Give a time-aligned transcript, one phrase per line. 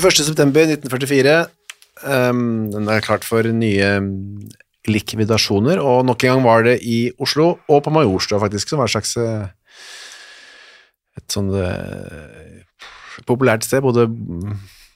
[0.00, 1.46] September 1944.
[2.02, 3.90] Um, den er klart for nye
[4.88, 8.88] likvidasjoner, og nok en gang var det i Oslo, og på Majorstua faktisk, som var
[8.88, 9.46] et slags uh,
[11.18, 12.62] et sånn uh,
[13.28, 14.08] populært sted, både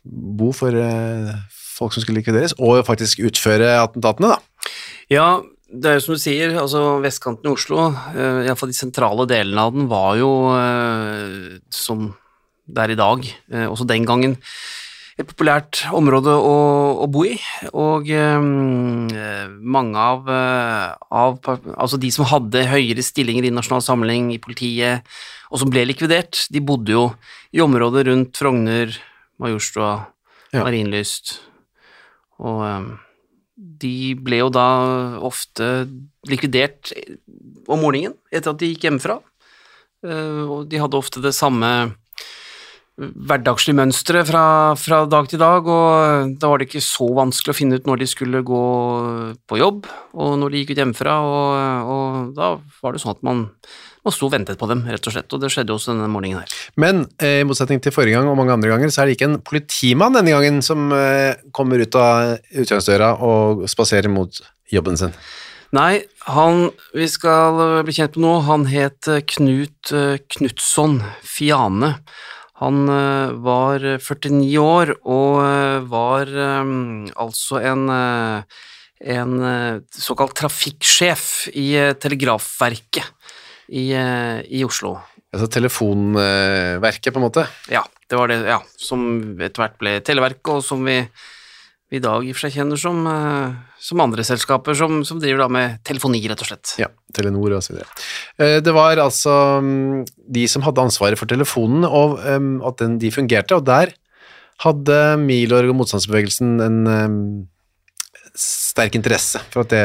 [0.06, 1.34] bo for uh,
[1.77, 4.72] folk som skulle likvideres, og faktisk utføre attentatene, da.
[5.12, 5.27] Ja,
[5.70, 9.69] det er jo som du sier, altså vestkanten i Oslo, uh, iallfall de sentrale delene
[9.69, 10.33] av den, var jo
[11.74, 12.11] som
[12.67, 13.28] det er i dag,
[13.70, 14.33] også den gangen,
[15.17, 16.56] et populært område å,
[17.00, 17.36] å bo i.
[17.72, 18.36] Og eh,
[19.77, 21.39] mange av, av,
[21.73, 25.06] Altså de som hadde høyere stillinger i nasjonal samling, i politiet,
[25.48, 27.06] og som ble likvidert, de bodde jo
[27.56, 28.92] i området rundt Frogner,
[29.42, 29.97] Majorstua,
[30.55, 30.62] Ja.
[30.62, 31.39] Marienlyst.
[32.45, 32.86] Og eh,
[33.56, 34.69] de ble jo da
[35.25, 35.86] ofte
[36.28, 36.92] likvidert
[37.67, 39.19] om morgenen etter at de gikk hjemmefra.
[40.05, 41.70] Eh, og de hadde ofte det samme
[42.97, 44.42] hverdagslige mønstre fra,
[44.80, 48.01] fra dag til dag, og da var det ikke så vanskelig å finne ut når
[48.01, 48.61] de skulle gå
[49.45, 53.27] på jobb, og når de gikk ut hjemmefra, og, og da var det sånn at
[53.27, 53.42] man,
[54.06, 56.40] man sto og ventet på dem, rett og slett, og det skjedde også denne morgenen
[56.40, 56.55] her.
[56.80, 59.29] Men eh, i motsetning til forrige gang og mange andre ganger, så er det ikke
[59.29, 64.40] en politimann denne gangen som eh, kommer ut av utgangsdøra og spaserer mot
[64.73, 65.12] jobben sin.
[65.77, 69.92] Nei, han vi skal bli kjent med nå, han het eh, Knut
[70.33, 71.98] Knutson Fiane.
[72.62, 76.70] Han eh, var 49 år og eh, var eh,
[77.20, 78.62] altså en, eh,
[79.17, 83.05] en eh, såkalt trafikksjef i eh, Telegrafverket
[83.68, 84.94] i, eh, i Oslo.
[85.34, 87.44] Altså telefonverket, på en måte.
[87.68, 89.02] Ja, det var det, ja, som
[89.36, 91.02] etter hvert ble Televerket, og som vi,
[91.91, 95.20] vi i dag i og for seg kjenner som, eh, som andre selskaper som, som
[95.23, 96.73] driver da med telefoni, rett og slett.
[96.83, 97.86] Ja, Telenor og så videre.
[98.42, 100.07] Eh, Det var altså mm,
[100.39, 102.19] de som hadde ansvaret for telefonen, og
[102.67, 103.95] at den, de fungerte, og der
[104.64, 106.79] hadde Milorg og motstandsbevegelsen en
[108.36, 109.85] sterk interesse for at det,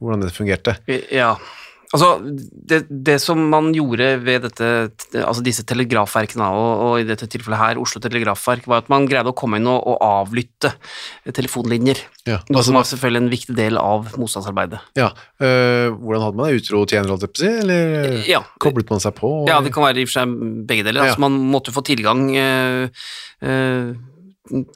[0.00, 0.76] hvordan det fungerte.
[1.12, 1.34] Ja,
[1.92, 4.68] altså det, det som man gjorde ved dette,
[5.22, 9.30] altså disse telegrafverkene, og, og i dette tilfellet her Oslo Telegrafverk, var at man greide
[9.32, 10.72] å komme inn og, og avlytte
[11.36, 12.00] telefonlinjer.
[12.26, 14.80] Ja, Noe altså, som var selvfølgelig en viktig del av motstandsarbeidet.
[14.98, 15.10] ja,
[15.42, 16.62] øh, hvordan hadde man det?
[16.62, 19.32] Utro tjener, holdt jeg på å si, eller Ja, koblet man seg på?
[19.50, 20.34] ja, det kan være i og for seg
[20.68, 21.02] begge deler.
[21.04, 21.12] Ja.
[21.12, 23.04] Altså man måtte få tilgang øh,
[23.42, 23.92] øh,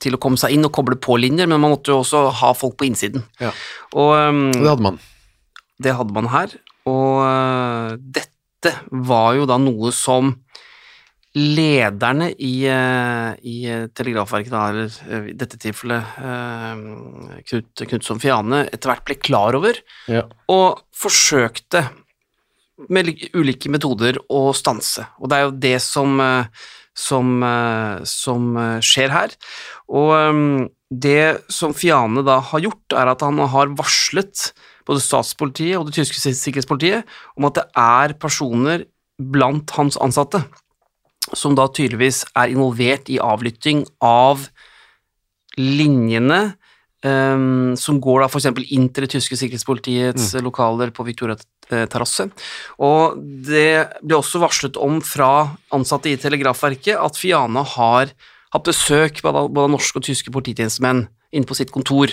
[0.00, 2.52] til å komme seg inn og koble på linjer, men man måtte jo også ha
[2.56, 3.24] folk på innsiden.
[3.42, 3.50] Ja.
[3.98, 4.14] Og
[4.54, 4.98] Det hadde man.
[5.82, 6.54] Det hadde man her,
[6.86, 8.72] og øh, dette
[9.06, 10.32] var jo da noe som
[11.36, 13.56] lederne i, øh, i
[13.92, 16.14] Telegrafverket, da, eller øh, i dette tilfellet
[17.50, 19.76] Knut, Knutson Fiane, etter hvert ble klar over,
[20.08, 20.22] Ja.
[20.48, 21.84] og forsøkte
[22.92, 25.04] med ulike metoder å stanse.
[25.20, 26.18] Og det er jo det som,
[26.96, 27.30] som,
[28.04, 28.48] som
[28.84, 29.32] skjer her.
[29.88, 34.50] Og det som Fiane da har gjort, er at han har varslet
[34.86, 38.86] både statspolitiet og det tyske sikkerhetspolitiet om at det er personer
[39.16, 40.42] blant hans ansatte
[41.34, 44.46] som da tydeligvis er involvert i avlytting av
[45.58, 46.40] linjene
[47.02, 48.48] um, som går da f.eks.
[48.76, 51.38] inn til det tyske sikkerhetspolitiets lokaler på Victoria
[51.72, 52.28] eh, terrasse.
[52.78, 58.12] Og det ble også varslet om fra ansatte i Telegrafverket at Fiana har
[58.54, 61.06] hatt besøk både av både av norske og tyske polititjenestemenn
[61.36, 62.12] inne på sitt kontor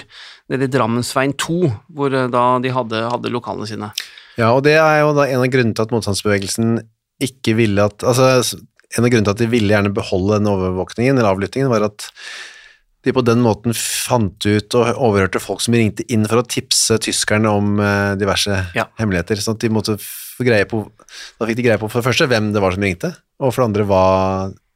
[0.52, 1.58] nede i Drammensveien 2,
[1.96, 3.92] hvor eh, da de hadde, hadde lokalene sine.
[4.40, 6.80] Ja, og det er jo da en av grunnene til at motstandsbevegelsen
[7.24, 8.58] ikke ville at Altså,
[8.98, 12.10] en av grunnene til at de ville gjerne beholde den overvåkningen, eller avlyttingen, var at
[13.04, 16.96] de på den måten fant ut og overhørte folk som ringte inn for å tipse
[17.04, 18.86] tyskerne om eh, diverse Ja.
[19.00, 19.42] hemmeligheter.
[19.44, 20.86] Sånn at de måtte få greie på
[21.38, 23.12] Da fikk de greie på for det første hvem det var som ringte,
[23.44, 24.04] og for det andre hva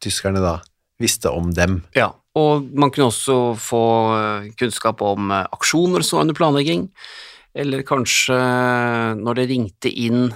[0.03, 0.57] tyskerne da
[1.01, 1.79] visste om dem.
[1.95, 3.85] Ja, og man kunne også få
[4.17, 6.89] eh, kunnskap om eh, aksjoner som var under planlegging,
[7.57, 10.29] eller kanskje eh, når det ringte inn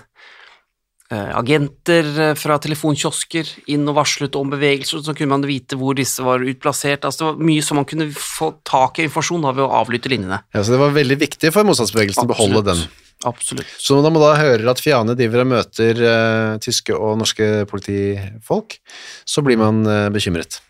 [1.12, 2.08] agenter
[2.40, 7.04] fra telefonkiosker inn og varslet om bevegelser, så kunne man vite hvor disse var utplassert.
[7.04, 10.08] Altså, det var mye som man kunne få tak i informasjon av ved å avlytte
[10.08, 10.40] linjene.
[10.56, 12.86] Ja, så det var veldig viktig for motstandsbevegelsen å beholde den.
[13.28, 13.70] Absolutt.
[13.76, 18.80] Så når man da hører at Fiane driver og møter uh, tyske og norske politifolk,
[19.28, 20.62] så blir man uh, bekymret.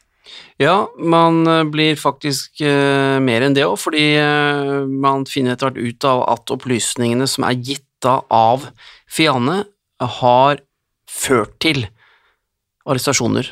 [0.61, 5.71] Ja, man eh, blir faktisk eh, mer enn det òg, fordi eh, man finner etter
[5.71, 8.67] hvert ut av at opplysningene som er gitt av
[9.11, 9.63] Fiane,
[10.01, 10.61] har
[11.05, 11.83] ført til
[12.89, 13.45] arrestasjoner.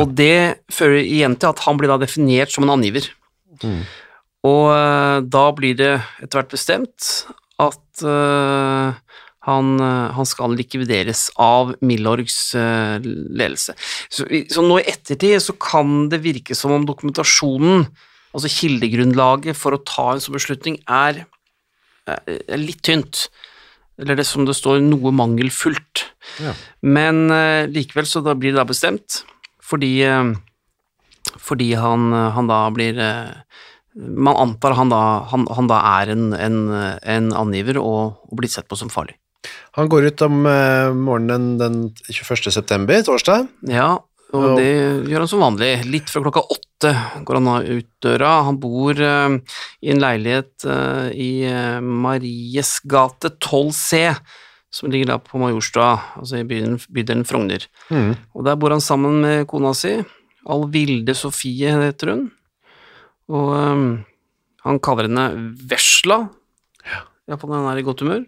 [0.00, 3.08] Og det fører igjen til at han blir da definert som en angiver.
[4.46, 5.92] Og eh, da blir det
[6.22, 7.10] etter hvert bestemt
[7.62, 13.76] at eh, han, eh, han skal likvideres av Milorgs eh, ledelse.
[14.10, 17.86] Så, så nå i ettertid så kan det virke som om dokumentasjonen,
[18.36, 21.24] altså kildegrunnlaget for å ta en sånn beslutning, er,
[22.06, 23.28] er litt tynt.
[23.96, 26.04] Eller det som det står, noe mangelfullt.
[26.42, 26.52] Ja.
[26.84, 29.22] Men eh, likevel så da blir det da bestemt,
[29.64, 30.34] fordi, eh,
[31.40, 33.32] fordi han, han da blir eh,
[33.96, 36.56] Man antar han da, han, han da er en, en,
[37.00, 39.14] en angiver og, og blir sett på som farlig.
[39.76, 42.52] Han går ut om eh, morgenen den 21.
[42.54, 43.48] september, torsdag.
[43.68, 43.98] Ja,
[44.34, 44.70] og det
[45.06, 45.70] gjør han som vanlig.
[45.88, 46.92] Litt før klokka åtte
[47.26, 48.32] går han ut døra.
[48.48, 49.36] Han bor eh,
[49.84, 51.30] i en leilighet eh, i
[51.84, 54.02] Maries gate 12C,
[54.72, 57.68] som ligger da på Majorstua, altså i bydelen, Frogner.
[57.88, 58.14] Mm.
[58.34, 59.94] Og der bor han sammen med kona si,
[60.46, 62.26] Alvilde Sofie heter hun,
[63.32, 63.86] og um,
[64.66, 66.20] han kaller henne Vesla,
[67.26, 68.26] iallfall når han er i godt humør.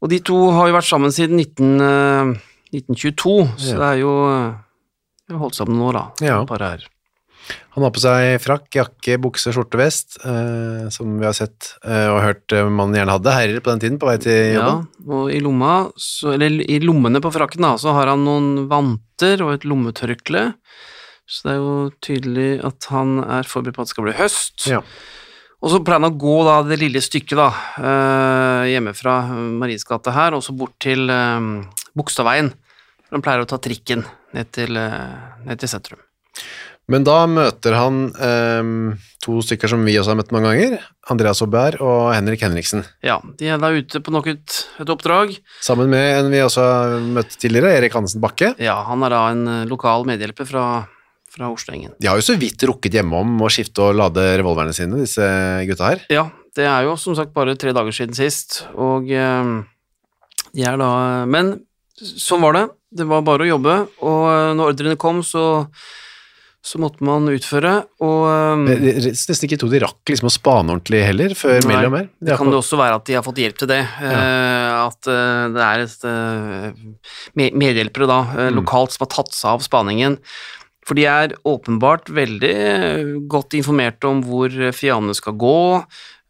[0.00, 2.32] Og de to har jo vært sammen siden 19, uh,
[2.72, 3.78] 1922, så Ja.
[3.82, 6.06] det er jo uh, holdt sammen nå, da.
[6.24, 6.40] Ja.
[6.48, 6.88] Bare her.
[7.74, 12.08] Han har på seg frakk, jakke, bukse, skjorte, vest, eh, som vi har sett eh,
[12.10, 14.84] og hørt eh, mannen gjerne hadde, herrer på den tiden, på vei til jobben.
[14.86, 18.68] Ja, og i lomma, så, eller i lommene på frakken, da, så har han noen
[18.70, 20.44] vanter og et lommetørkle.
[21.30, 24.66] Så det er jo tydelig at han er forberedt på at det skal bli høst.
[24.70, 24.82] Ja.
[25.60, 29.84] Og så pleier han å gå da det lille stykket da, eh, hjemme fra Maries
[29.84, 31.48] gate her, og så bort til eh,
[31.96, 32.48] Bogstadveien.
[33.12, 36.00] Han pleier å ta trikken ned til, eh, ned til sentrum.
[36.90, 38.70] Men da møter han eh,
[39.22, 40.78] to stykker som vi også har møtt mange ganger,
[41.12, 45.36] Andreas Aubert og Henrik Henriksen, Ja, de er da ute på nok et, et oppdrag.
[45.60, 48.54] sammen med en vi også har møtt tidligere, Erik Hansen Bakke.
[48.58, 50.64] Ja, han er da en lokal medhjelper fra,
[51.30, 51.92] fra Osloengen.
[52.02, 55.22] De har jo så vidt rukket hjemom å skifte og lade revolverne sine, disse
[55.68, 56.02] gutta her.
[56.10, 56.26] Ja,
[56.58, 59.54] det er jo som sagt bare tre dager siden sist, og eh,
[60.50, 60.90] de er da
[61.30, 61.54] Men
[62.00, 62.66] sånn var det.
[62.90, 65.44] Det var bare å jobbe, og eh, når ordrene kom, så,
[66.66, 70.34] så måtte man utføre, og eh, Det er nesten ikke to de rakk liksom å
[70.34, 72.08] spane ordentlig heller, før Nei, og mer.
[72.18, 73.78] Det kan det også være at de har fått hjelp til det.
[73.86, 80.18] eh, At det er et medhjelpere da, eh, lokalt som har tatt seg av spaningen.
[80.90, 85.58] For de er åpenbart veldig eh, godt informert om hvor Fiane skal gå,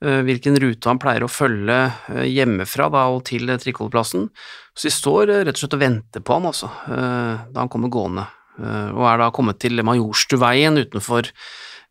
[0.05, 1.79] eh, hvilken rute han pleier å følge
[2.13, 4.27] eh, hjemmefra da, og til trikkeholdeplassen.
[4.77, 7.73] Så de står eh, rett og slett og venter på ham altså, eh, da han
[7.73, 8.27] kommer gående,
[8.61, 11.33] eh, og er da kommet til Majorstuveien utenfor,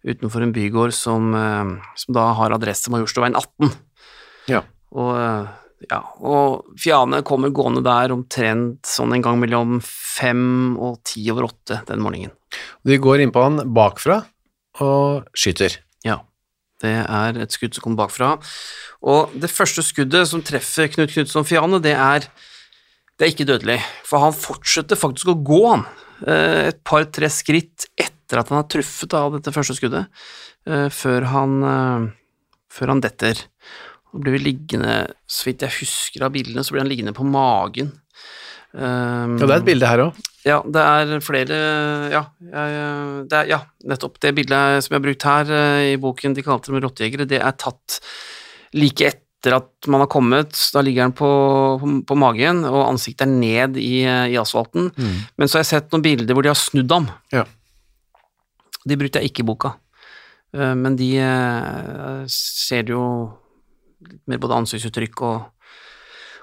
[0.06, 3.74] utenfor en bygård som, eh, som da har adresse Majorstuveien 18.
[4.54, 4.62] Ja.
[4.94, 5.50] Og, eh,
[5.88, 11.48] ja, og Fiane kommer gående der omtrent sånn en gang mellom fem og ti over
[11.48, 12.34] åtte den morgenen.
[12.84, 14.24] De går innpå han bakfra
[14.84, 15.78] og skyter.
[16.06, 16.20] Ja,
[16.84, 18.34] det er et skudd som kommer bakfra.
[19.00, 22.28] Og det første skuddet som treffer Knut Knutson Fiane, det er,
[23.16, 25.86] det er ikke dødelig, for han fortsetter faktisk å gå, han.
[26.26, 30.10] eh, Et par-tre skritt etter at han er truffet av dette første skuddet,
[30.68, 32.10] eh, før han, eh,
[32.72, 33.46] før han detter.
[34.14, 34.94] Og blir vel liggende,
[35.30, 37.92] så vidt jeg husker av bildene, så blir han liggende på magen.
[38.74, 40.18] Um, Og det er et bilde her òg.
[40.46, 41.56] ja, det er flere
[42.14, 43.58] Ja, det er, ja
[43.90, 44.20] nettopp.
[44.22, 47.40] Det bildet som jeg har brukt her eh, i boken De kalte dem rottejegere, det
[47.42, 47.98] er tatt
[48.78, 50.54] like etter at man har kommet.
[50.74, 51.30] Da ligger han på,
[51.82, 54.92] på, på magen, og ansiktet er ned i, i asfalten.
[55.00, 57.10] Men så har jeg sett noen bilder hvor de har snudd ham.
[57.34, 57.46] Ja.
[58.86, 59.76] De brukte jeg ikke i boka,
[60.50, 61.12] Eh, men de
[62.26, 63.39] ser ser jo litt
[64.30, 65.38] mer både ansiktsuttrykk og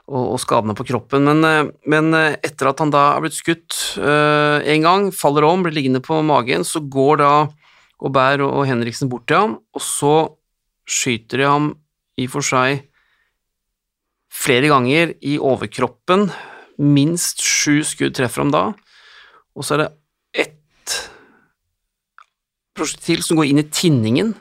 [0.07, 1.27] og, og skadene på kroppen.
[1.27, 5.47] Men, eh, men eh, etter at han da er blitt skutt eh, en gang, faller
[5.49, 7.33] om, blir liggende på magen, så går da
[8.05, 10.15] Aubert og, og Henriksen bort til ham, og så
[10.87, 11.71] skyter de ham
[12.21, 12.85] i og for seg
[14.37, 16.29] flere ganger i overkroppen.
[16.77, 18.65] Minst sju skudd treffer ham da.
[19.57, 19.93] Og så er det
[20.45, 20.97] ett
[22.77, 24.35] prosjektil som går inn i tinningen,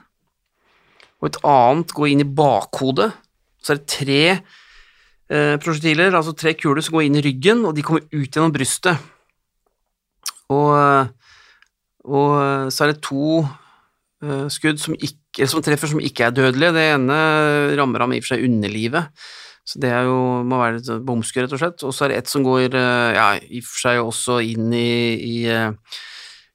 [1.26, 3.10] og et annet går inn i bakhodet.
[3.58, 7.74] Så er det tre eh, prosjektiler, altså tre kuler, som går inn i ryggen, og
[7.74, 9.02] de kommer ut gjennom brystet.
[10.54, 11.10] Og,
[12.06, 16.76] og så er det to eh, skudd som, ikke, som treffer som ikke er dødelige.
[16.78, 17.20] Det ene
[17.82, 19.10] rammer ham i og for seg underlivet,
[19.66, 21.86] så det jo, må være et bomskudd, rett og slett.
[21.90, 24.70] Og så er det ett som går eh, ja, i og for seg også inn
[24.78, 25.72] i, i eh,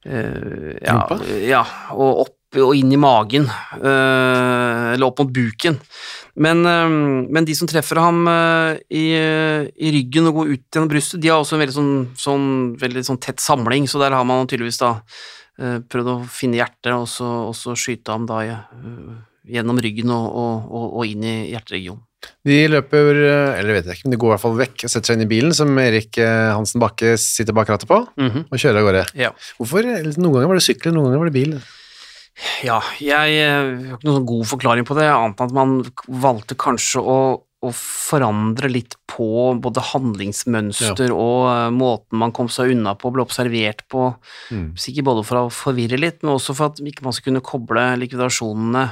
[0.07, 1.01] eh, ja,
[1.43, 3.45] ja, og opp og inn i magen,
[3.79, 5.79] eh, eller opp mot buken.
[6.35, 6.89] Men, eh,
[7.31, 11.31] men de som treffer ham eh, i, i ryggen og går ut gjennom brystet, de
[11.31, 12.47] har også en veldig sånn, sånn,
[12.81, 14.97] veldig sånn tett samling, så der har man tydeligvis da
[15.61, 20.85] prøvd å finne hjertet, og så, og så skyte ham da gjennom ryggen og, og,
[20.87, 22.01] og, inn i hjerteregionen.
[22.47, 23.19] De løper,
[23.59, 25.25] eller vet jeg ikke, men de går i hvert fall vekk og setter seg inn
[25.27, 29.03] i bilen som Erik Hansen Bakke sitter bak rattet på, og kjører av gårde.
[29.21, 29.29] Ja.
[29.59, 29.85] Hvorfor?
[29.85, 31.53] Noen ganger var det sykkel, noen ganger var det bil.
[32.65, 35.75] Ja, jeg eh, har ikke noen sånn god forklaring på det, annet enn at man
[36.23, 37.17] valgte kanskje å,
[37.61, 43.25] å forandre litt på både handlingsmønster og eh, måten man kom seg unna på, ble
[43.25, 44.07] observert på,
[44.79, 47.83] sikkert både for å forvirre litt, men også for at ikke man skulle kunne koble
[48.01, 48.85] likvidasjonene,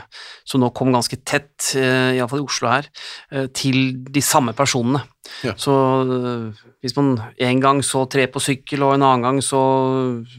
[0.47, 2.89] som nå kom ganske tett, uh, iallfall i Oslo her,
[3.33, 5.01] eh, til de samme personene.
[5.43, 5.53] Ja.
[5.59, 5.73] Så
[6.03, 9.61] eh, hvis man en gang så tre på sykkel, og en annen gang så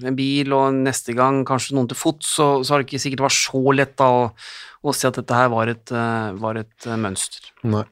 [0.04, 3.26] en bil, og neste gang kanskje noen til fots, så, så har det ikke sikkert
[3.28, 4.26] vært så lett da å,
[4.82, 7.52] å se at dette her var et, eh, var et eh, mønster.
[7.68, 7.86] Nei.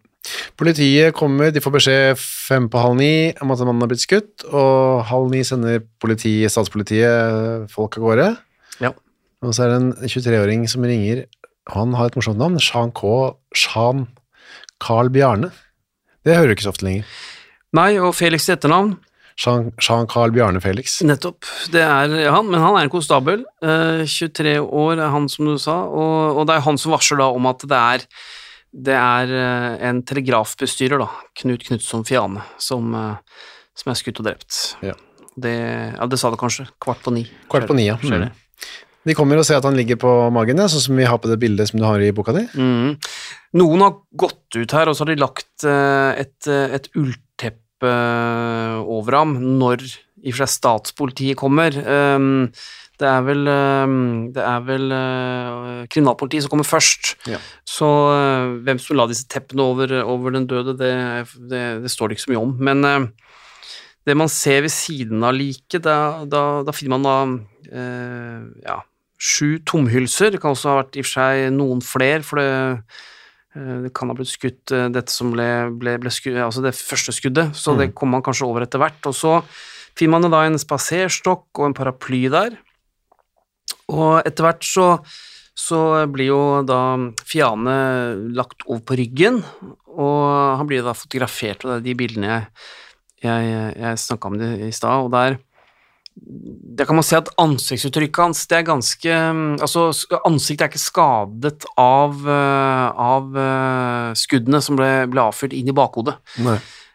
[0.58, 4.44] Politiet kommer, de får beskjed fem på halv ni om at mannen har blitt skutt,
[4.48, 8.28] og halv ni sender politiet, statspolitiet folk av gårde.
[8.84, 8.92] Ja.
[9.44, 11.26] Og så er det en 23-åring som ringer,
[11.68, 13.34] han har et morsomt navn, Shan K.
[13.56, 14.06] Shan
[14.80, 15.52] Carl Bjarne.
[16.24, 17.04] Det hører du ikke så ofte lenger.
[17.76, 18.96] Nei, og Felix til etternavn,
[19.38, 20.98] Jean, Jean Carl Bjarne Felix.
[21.06, 25.46] nettopp, det er han, men han er en konstabel, eh, 23 år er han som
[25.46, 28.06] du sa, og, og det er han som varsler da om at det er,
[28.72, 31.08] det er eh, en telegrafbestyrer da,
[31.40, 33.46] Knut Knutson Fiane, som, eh,
[33.78, 34.58] som er skutt og drept.
[34.84, 34.96] Ja.
[35.38, 35.54] Det,
[35.94, 37.24] ja, det sa du kanskje, kvart på ni.
[37.50, 37.96] Kvart på ni, ja.
[38.02, 38.28] Mm.
[39.08, 41.30] De kommer og ser at han ligger på magen, ja, sånn som vi har på
[41.30, 42.44] det bildet som du har i boka di.
[42.58, 42.98] Mm.
[43.56, 49.14] Noen har gått ut her, og så har de lagt eh, et, et ullteppe over
[49.14, 51.76] ham når i og for seg statspolitiet kommer.
[52.98, 53.96] Det er vel, um,
[54.34, 57.14] det er vel uh, kriminalpolitiet som kommer først.
[57.30, 57.38] Ja.
[57.62, 60.92] Så uh, hvem som la disse teppene over, over den døde, det,
[61.50, 62.56] det, det står det ikke så mye om.
[62.68, 63.28] Men uh,
[64.08, 67.16] det man ser ved siden av liket, da, da, da finner man da
[67.76, 68.80] eh, ja,
[69.20, 70.32] sju tomhylser.
[70.32, 72.46] Det kan også ha vært i og for seg noen flere, for det,
[73.58, 76.76] eh, det kan ha blitt skutt eh, dette som ble, ble, ble skutt, altså det
[76.78, 79.00] første skuddet, så det kommer man kanskje over etter hvert.
[79.10, 79.34] Og så
[79.98, 82.56] finner man da en spaserstokk og en paraply der.
[83.94, 84.88] Og etter hvert så,
[85.56, 85.80] så
[86.12, 86.80] blir jo da
[87.28, 87.78] Fiane
[88.36, 89.42] lagt over på ryggen,
[89.98, 90.22] og
[90.60, 92.46] han blir da fotografert, og det er de bildene jeg,
[93.24, 95.40] jeg, jeg snakka om det i stad, og der
[96.78, 99.18] der kan man se at ansiktsuttrykket hans det er ganske
[99.62, 99.88] Altså,
[100.26, 105.76] ansiktet er ikke skadet av, eh, av eh, skuddene som ble, ble avfyrt inn i
[105.76, 106.16] bakhodet.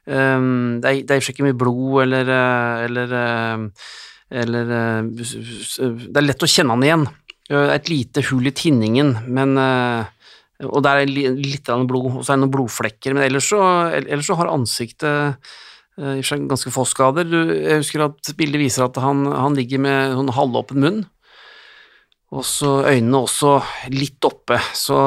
[0.04, 3.14] Um, det, er, i og for seg ikke mye blod eller eh, eller,
[4.34, 7.06] eller eh, Det er lett å kjenne han igjen.
[7.54, 10.30] Et lite hull i tinningen, men eh,
[10.70, 13.62] Og der er litt blod, og så er det noen blodflekker, men ellers så,
[14.00, 15.10] ellers så har ansiktet
[16.00, 17.28] eh, i seg ganske få skader.
[17.30, 21.02] Jeg husker at bildet viser at han, han ligger med sånn halvåpen munn,
[22.34, 23.58] og så øynene også
[23.94, 24.98] litt oppe, så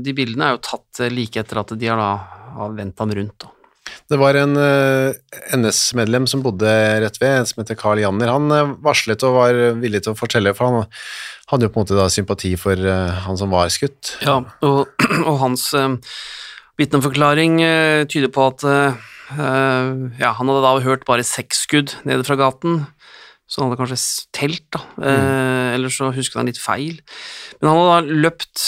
[0.00, 3.42] de bildene er jo tatt like etter at de har da vendt ham rundt.
[3.44, 3.50] Da.
[4.10, 5.14] Det var en eh,
[5.56, 6.70] NS-medlem som bodde
[7.02, 8.30] rett ved, som heter Carl Janner.
[8.32, 10.90] Han eh, varslet og var villig til å fortelle, for han
[11.52, 14.16] hadde jo på en måte da sympati for eh, han som var skutt.
[14.24, 14.92] Ja, og,
[15.28, 15.96] og hans uh,
[16.80, 19.00] vitneforklaring uh, tyder på at eh,
[19.32, 22.82] ja, han hadde da hørt bare seks skudd nede fra gaten,
[23.48, 27.00] så han hadde kanskje telt, da, eh, eller så husket han litt feil.
[27.60, 28.66] Men han hadde da løpt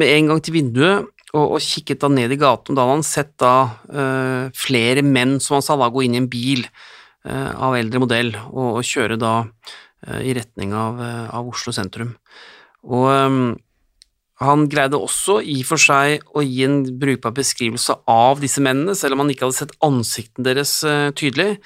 [0.00, 3.06] med en gang til vinduet og, og kikket da ned i gaten, da hadde han
[3.06, 3.54] sett da
[3.92, 8.00] uh, flere menn, som han sa, da gå inn i en bil uh, av eldre
[8.00, 11.02] modell og, og kjøre da uh, i retning av,
[11.36, 12.14] av Oslo sentrum.
[12.88, 13.42] Og um,
[14.38, 18.94] han greide også i og for seg å gi en brukbar beskrivelse av disse mennene,
[18.96, 20.78] selv om han ikke hadde sett ansikten deres
[21.18, 21.58] tydelig.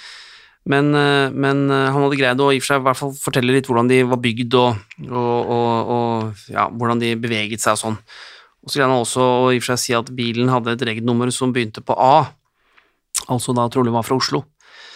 [0.64, 0.88] Men,
[1.36, 4.22] men han hadde greid å i for seg hvert fall fortelle litt hvordan de var
[4.24, 8.00] bygd, og, og, og ja, hvordan de beveget seg og sånn.
[8.62, 11.32] Og så greide han også i og for seg si at bilen hadde et regnummer
[11.34, 12.30] som begynte på A,
[13.32, 14.44] altså da trolig var fra Oslo.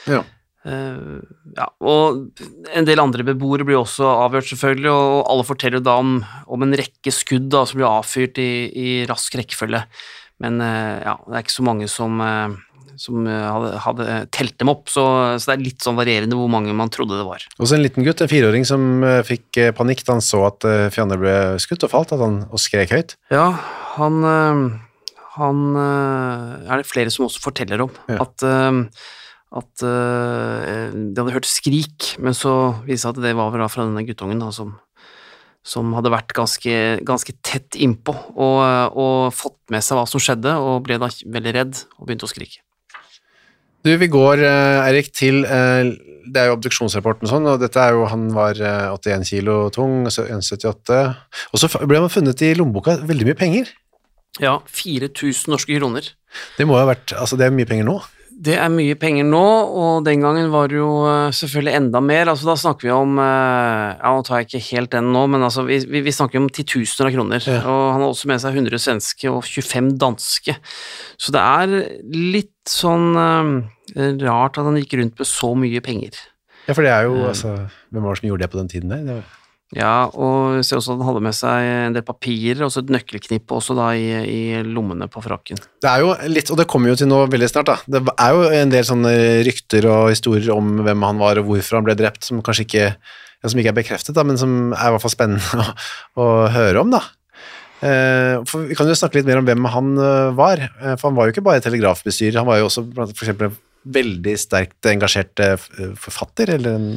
[0.07, 0.23] Ja.
[0.67, 1.23] Uh,
[1.55, 2.41] ja, og
[2.75, 6.17] en del andre beboere blir også avhørt, selvfølgelig, og alle forteller da om,
[6.51, 9.85] om en rekke skudd da, som blir avfyrt i, i rask rekkefølge.
[10.43, 12.57] Men uh, ja, det er ikke så mange som, eh,
[13.01, 15.05] som eh, hadde, hadde telt dem opp, så,
[15.37, 17.45] så det er litt sånn varierende hvor mange man trodde det var.
[17.59, 20.45] Og så en liten gutt, en fireåring, som eh, fikk eh, panikk da han så
[20.49, 23.17] at eh, ble skutt og falt, han, og skrek høyt.
[23.33, 23.51] Ja,
[23.97, 24.25] han,
[25.37, 27.93] han er det flere som også forteller om.
[28.11, 28.25] Ja.
[28.27, 28.45] At,
[29.57, 34.05] at de hadde hørt skrik, men så viste det seg at det var fra denne
[34.09, 34.75] guttungen da, som,
[35.67, 36.77] som hadde vært ganske,
[37.07, 38.61] ganske tett innpå og,
[38.93, 42.31] og fått med seg hva som skjedde, og ble da veldig redd og begynte å
[42.31, 42.63] skrike.
[43.87, 45.95] Du, vi går, eh, Erik, til eh,
[46.27, 49.59] Det er jo obduksjonsrapporten og sånn, og dette er jo Han var eh, 81 kilo
[49.71, 50.99] tung, 1,78.
[51.55, 53.71] Og så ble man funnet i lommeboka veldig mye penger.
[54.43, 56.11] Ja, 4000 norske kroner.
[56.59, 58.01] Det må jo ha vært Altså, det er mye penger nå.
[58.37, 59.45] Det er mye penger nå,
[59.81, 62.29] og den gangen var det jo eh, selvfølgelig enda mer.
[62.29, 65.47] Altså, da snakker vi om eh, Ja, nå tar jeg ikke helt den nå, men
[65.47, 67.47] altså, vi, vi, snakker om titusener av kroner.
[67.47, 67.63] Ja.
[67.63, 70.59] Og han har også med seg 100 svenske og 25 danske.
[71.17, 71.79] Så det er
[72.13, 73.55] litt sånn eh,
[74.25, 76.19] rart at han gikk rundt med så mye penger.
[76.67, 77.53] Ja, for det er jo altså
[77.95, 79.27] Hvem var det som gjorde det på den tiden der?
[79.75, 83.57] Ja, og ser også at han hadde med seg en del papirer, og et nøkkelknippe
[83.57, 85.59] også da i, i lommene på frakken.
[85.83, 87.77] det er jo litt, og det kommer jo til nå veldig snart, da.
[87.97, 89.15] Det er jo en del sånne
[89.47, 92.87] rykter og historier om hvem han var og hvorfor han ble drept, som kanskje ikke
[92.87, 95.67] ja, som ikke er bekreftet, da, men som er i hvert fall spennende å,
[96.23, 97.03] å høre om, da.
[97.85, 100.63] Eh, for Vi kan jo snakke litt mer om hvem han eh, var.
[100.63, 103.51] Eh, for Han var jo ikke bare telegrafbestyrer, han var jo også for eksempel
[103.87, 105.57] veldig sterkt engasjert eh,
[106.01, 106.89] forfatter, eller en,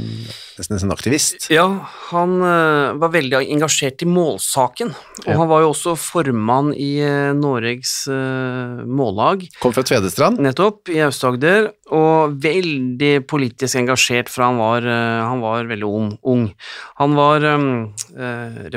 [0.57, 1.47] nesten en aktivist.
[1.53, 1.67] Ja,
[2.09, 5.37] han eh, var veldig engasjert i målsaken, og Ja.
[5.37, 10.39] han var jo også formann i uh, Noregs eh, mållag, Kom fra Tvedestrand.
[10.41, 15.89] nettopp, i Aust-Agder, og veldig politisk engasjert fra han var, eh, han var veldig
[16.23, 16.53] ung.
[16.99, 18.69] Han var eh,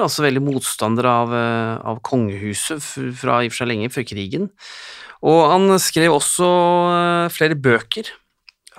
[0.00, 2.80] altså veldig motstander av, eh, av kongehuset
[3.16, 4.50] fra i og for seg lenge før krigen,
[5.20, 6.48] og han skrev også
[6.96, 8.08] eh, flere bøker.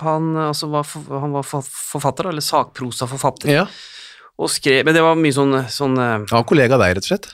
[0.01, 3.53] Han, eh, altså, var, han var forfatter, eller sakprosaforfatter.
[3.61, 3.67] Ja.
[4.49, 7.27] Skrev, men det var mye sånn, sånn ja, var kollega av deg, rett og slett.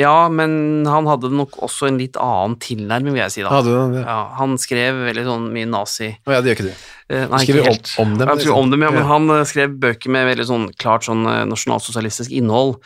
[0.00, 3.42] Ja, men han hadde nok også en litt annen tilnærming, vil jeg si.
[3.44, 3.50] da.
[3.52, 4.02] Hadde det?
[4.06, 6.08] Ja, han skrev veldig sånn mye nazi...
[6.24, 6.84] Å ja, det gjør ikke du.
[7.10, 7.92] Eh, nei, skrev ikke helt.
[8.00, 8.24] om dem.
[8.24, 8.60] Ja, tror liksom.
[8.62, 9.08] om dem, ja, men Ja.
[9.10, 12.78] han eh, skrev bøker med veldig sånn klart sånn eh, nasjonalsosialistisk innhold.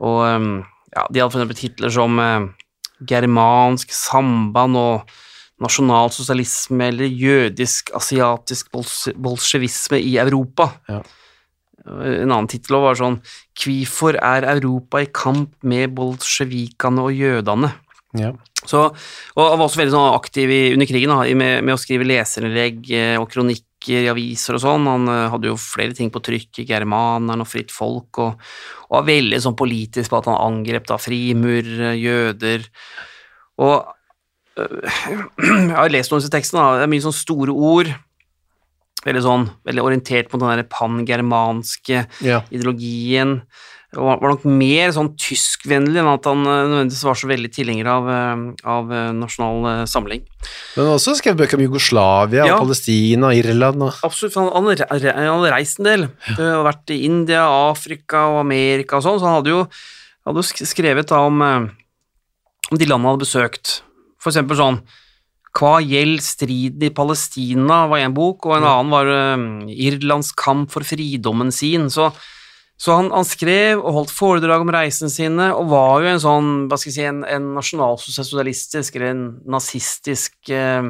[0.00, 0.46] Og eh,
[0.94, 2.46] ja, de hadde for eksempel titler som eh,
[3.08, 5.14] Germansk samband og
[5.62, 10.72] nasjonalsosialisme eller jødisk-asiatisk bolsjevisme i Europa.
[10.90, 11.02] Ja.
[11.84, 13.18] En annen tittel var sånn
[13.60, 17.70] Kvifor er Europa i kamp med bolsjevikene og jødene?
[18.16, 18.32] Ja.
[18.64, 18.86] Så,
[19.34, 22.06] og han var også veldig sånn aktiv i, under krigen da, med, med å skrive
[22.08, 22.86] leserinnlegg
[23.18, 23.28] og og
[23.84, 24.86] kronikker i aviser og sånn.
[24.88, 28.40] Han eh, hadde jo flere ting på trykk i Germaneren og Fritt Folk, og,
[28.88, 32.64] og var veldig sånn politisk på at han angrep da frimur, jøder
[33.58, 33.84] Og
[34.58, 34.88] øh,
[35.68, 36.78] jeg har lest noen av disse tekstene, da.
[36.78, 37.92] det er mye sånn store ord.
[39.04, 42.40] Veldig sånn, veldig orientert mot den der pangermanske ja.
[42.50, 43.42] ideologien.
[44.00, 47.90] Og var nok mer sånn tyskvennlig enn at han eh, nødvendigvis var så veldig tilhenger
[47.92, 48.42] av, eh,
[48.74, 50.24] av eh, nasjonal samling.
[50.74, 52.58] Men han har også skrevet bøker om Jugoslavia, Ja.
[52.60, 56.08] Palestina, Irland og Absolutt, han, hadde reist en del.
[56.26, 59.64] Hadde vært i India, Afrika og Amerika og sånn, så han hadde jo,
[60.26, 63.80] hadde jo skrevet da om, om de landene han hadde besøkt.
[64.22, 64.78] For eksempel sånn
[65.54, 70.72] Hva gjelder striden i Palestina, var en bok, og en annen var um, Irlands kamp
[70.74, 71.86] for fridommen sin.
[71.94, 72.08] Så,
[72.76, 76.48] så han, han skrev og holdt foredrag om reisene sine, og var jo en sånn,
[76.68, 79.22] hva skal jeg si, en, en nasjonalsosialistisk eller en
[79.54, 80.88] nazistisk eh,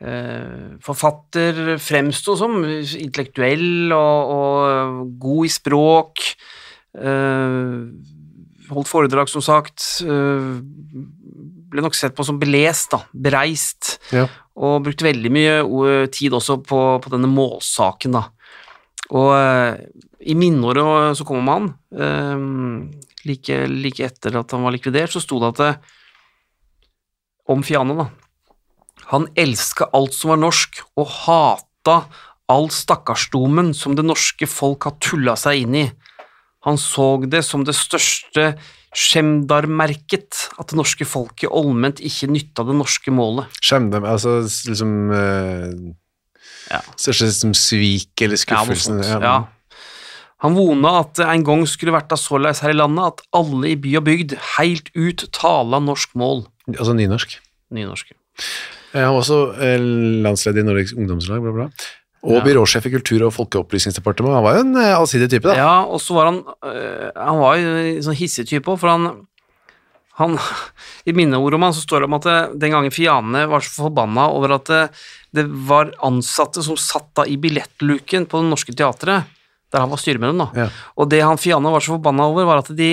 [0.00, 6.24] eh, forfatter fremsto som intellektuell og, og god i språk.
[6.96, 7.76] eh,
[8.70, 9.84] holdt foredrag, som sagt.
[10.06, 10.50] eh,
[11.70, 14.24] ble nok sett på som belest, da, bereist, Ja.
[14.56, 18.24] og brukte veldig mye tid også på, på denne målsaken, da.
[19.16, 19.80] Og eh,
[20.30, 22.44] i minneåret så kom man, eh,
[23.26, 25.70] like, like etter at han var likvidert, så sto det at det,
[27.50, 28.10] om Fiane, da.
[29.10, 32.02] Han elska alt som var norsk, og hata
[32.50, 35.86] all stakkarsdomen som det norske folk har tulla seg inn i.
[36.66, 38.52] Han så det som det største
[38.90, 43.60] skjemdarmerket at det norske folket allment ikke nytta det norske målet.
[43.62, 45.70] Skjemdarm, altså liksom uh,
[46.70, 46.80] Ja.
[46.96, 49.02] Største som svik eller Ja, skuffelsen.
[49.02, 49.22] sånt.
[49.22, 49.44] Ja.
[50.40, 53.76] Han vona at en gang skulle vært da såleis her i landet at alle i
[53.76, 56.46] by og bygd heilt ut tala norsk mål.
[56.70, 57.34] Altså nynorsk.
[57.76, 58.14] Nynorske.
[58.94, 59.78] Eh, Han var også eh,
[60.24, 61.66] landsleder i Norges ungdomslag, bla, bla.
[62.22, 62.40] Og Ja.
[62.44, 64.34] byråsjef i Kultur- og folkeopplysningsdepartementet.
[64.34, 65.54] Han var jo en eh, allsidig type, da.
[65.56, 66.44] Ja, og så var han
[67.16, 69.26] Han var jo en sånn hissig type òg, for han,
[70.20, 70.38] han
[71.08, 74.28] I minneordet om han så står det om at den gangen Fiane var så forbanna
[74.32, 74.68] over at
[75.36, 79.28] det, var ansatte som satt da i billettluken på Det Norske Teatret,
[79.70, 80.48] der han var styremedlem, da.
[80.64, 80.68] Ja.
[80.98, 82.90] Og det han Fianne var så forbanna over, var at de,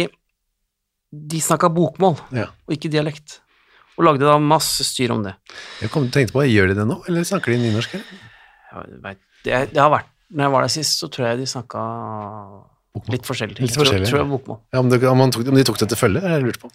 [1.11, 2.49] de snakka bokmål, Ja.
[2.67, 3.39] og ikke dialekt.
[3.97, 5.33] Og lagde da masse styr om det.
[5.81, 7.95] Jeg kom, tenkte på, Gjør de det nå, eller snakker de nynorsk?
[9.43, 11.81] Det, det har vært Når jeg var der sist, så tror jeg de snakka
[13.11, 13.59] litt forskjellig.
[13.59, 14.59] Litt Jeg tror- forskjellig, jeg bokmål.
[14.73, 16.71] Ja, om, det, om, tok, om de tok det til følge, jeg lurt på.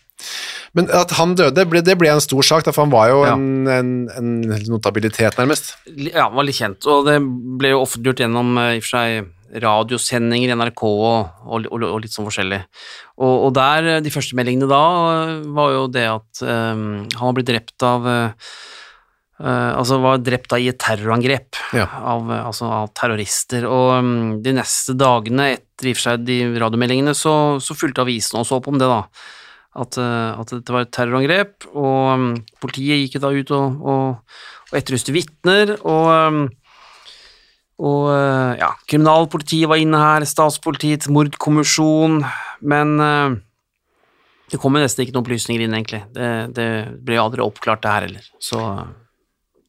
[0.74, 3.35] Men at han døde, ble, det ble en stor sak, for han var jo Ja.
[3.35, 5.74] en, en, en notabilitet, nærmest.
[5.87, 7.18] Ja, han var litt kjent, og det
[7.58, 9.30] ble jo offentliggjort gjennom eh, i og for seg
[9.62, 12.62] radiosendinger i NRK og, og, og, og litt sånn forskjellig.
[13.20, 14.82] Og, der, eh, de første meldingene da,
[15.12, 18.48] eh, var jo det at um, han var blitt drept av eh,
[19.42, 21.87] eh, Altså var drept da i et terrorangrep Ja.
[22.14, 23.66] av, eh, altså av terrorister.
[23.68, 28.05] Og um, de neste dagene etter i og for seg de radiomeldingene, så, så fulgte
[28.07, 29.02] avisen også opp om det, da.
[29.83, 32.26] At, uh, at dette var et terrorangrep, og um,
[32.61, 34.35] politiet gikk da ut og, og,
[34.70, 36.42] og etterlyste vitner, og, um,
[37.83, 42.20] og uh, ja, kriminalpolitiet var inne her, statspolitiets mordkommisjon,
[42.68, 43.33] men uh,
[44.52, 46.02] det kom jo nesten ikke noen opplysninger inn, egentlig.
[46.12, 46.68] Det, det
[47.09, 48.26] ble aldri oppklart, det her heller.
[48.44, 48.83] Så uh,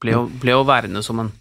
[0.04, 1.32] ble jo, ble jo værende som en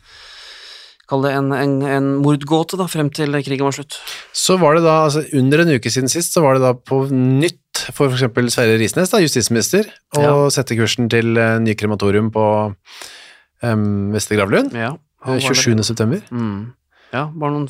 [1.10, 3.98] Kall det en, en, en mordgåte, da, frem til krigen var slutt.
[4.32, 7.02] Så var det da, altså under en uke siden sist, så var det da på
[7.12, 8.54] nytt for f.eks.
[8.54, 10.32] Sverre Risnes, da, justisminister, å Ja.
[10.54, 15.60] sette kursen til uh, ny krematorium på um, Vestre Gravlund, Ja, eh, han var det.
[15.66, 15.84] 27.
[15.90, 16.22] september.
[16.32, 16.72] Mm.
[17.12, 17.68] Ja, bare noen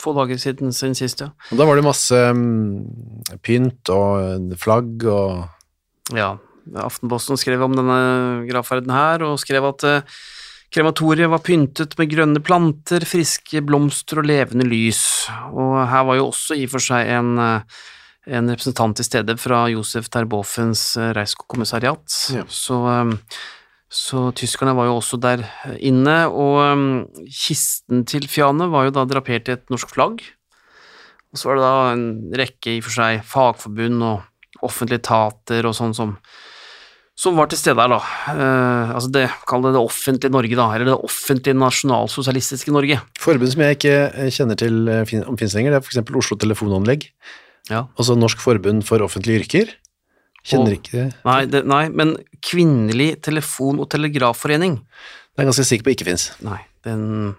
[0.00, 1.30] få dager siden, siden sist, ja.
[1.52, 2.82] Og da var det masse um,
[3.46, 5.44] pynt og eh, flagg og
[6.18, 6.32] Ja,
[6.78, 7.98] Aftenposten skrev om denne
[8.48, 10.20] gravferden her, og skrev at eh,
[10.72, 15.02] krematoriet var pyntet med grønne planter, friske blomster og levende lys,
[15.52, 17.80] og her var jo også i og for seg en, eh,
[18.38, 22.44] en representant til stede fra Josef Terbofens eh, reiskommissariat, Ja.
[22.48, 22.78] så,
[23.92, 25.42] så tyskerne var jo også der
[25.82, 30.22] inne, og kisten til Fiane var jo da drapert i et norsk flagg,
[31.32, 35.64] og så var det da en rekke i og for seg fagforbund og offentlige etater
[35.66, 36.16] og sånn som
[37.22, 38.00] som var til stede her, da.
[38.32, 42.96] Eh, altså det, Kall det det offentlige Norge, da, eller det offentlige nasjonalsosialistiske Norge.
[43.22, 46.18] forbund som jeg ikke eh, kjenner til eh, om finnes lenger, det er for eksempel
[46.18, 47.06] Oslo Telefonanlegg,
[47.70, 47.84] Ja.
[47.96, 49.70] altså Norsk Forbund for offentlige yrker.
[50.42, 51.04] Kjenner Og- ikke det.
[51.24, 56.08] Nei, det, nei, men Kvinnelig telefon- og telegrafforening Det er jeg ganske sikker på ikke
[56.08, 56.24] finnes.
[56.42, 57.36] Nei, den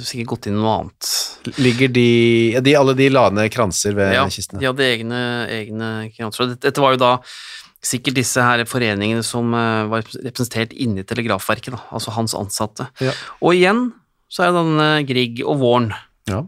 [0.00, 1.10] sikkert gått inn i noe annet.
[1.60, 2.06] Ligger de,
[2.52, 4.60] ja, de Alle de la ned kranser ved Ja, kistene?
[4.60, 6.54] de hadde egne, egne kranser.
[6.60, 7.12] Dette var jo da
[7.84, 12.88] sikkert disse her foreningene som eh, var representert inni Telegrafverket, da, altså hans ansatte.
[13.00, 13.14] Ja.
[13.40, 13.86] Og igjen
[14.30, 15.90] så er det denne Grieg og Våren
[16.28, 16.44] Ja.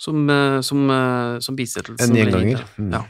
[0.00, 2.64] som, eh, som, eh, som bisettelsen En gjenganger.
[2.80, 2.92] Mm.
[2.96, 3.04] Ja.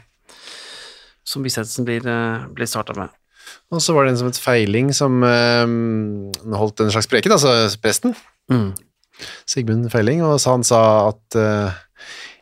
[1.23, 2.03] Som bisettelsen blir,
[2.51, 3.09] blir starta med.
[3.71, 7.53] Og så var det en som het Feiling, som eh, holdt en slags preken, altså
[7.81, 8.15] presten.
[8.51, 8.73] Mm.
[9.47, 10.81] Sigmund Feiling, og så han sa
[11.11, 11.71] at eh,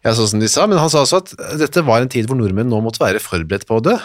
[0.06, 2.38] Ja, sånn som de sa, men han sa også at dette var en tid hvor
[2.40, 3.98] nordmenn nå måtte være forberedt på å dø.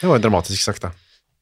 [0.00, 0.92] Det var jo dramatisk sagt, da.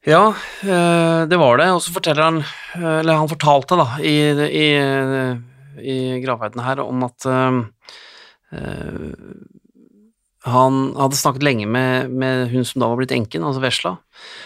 [0.07, 0.31] Ja,
[0.63, 4.15] eh, det var det, og så forteller han eh, Eller han fortalte, da, i,
[4.47, 4.67] i,
[5.83, 7.57] i gravferden her om at eh,
[10.47, 13.97] han hadde snakket lenge med, med hun som da var blitt enken, altså Vesla.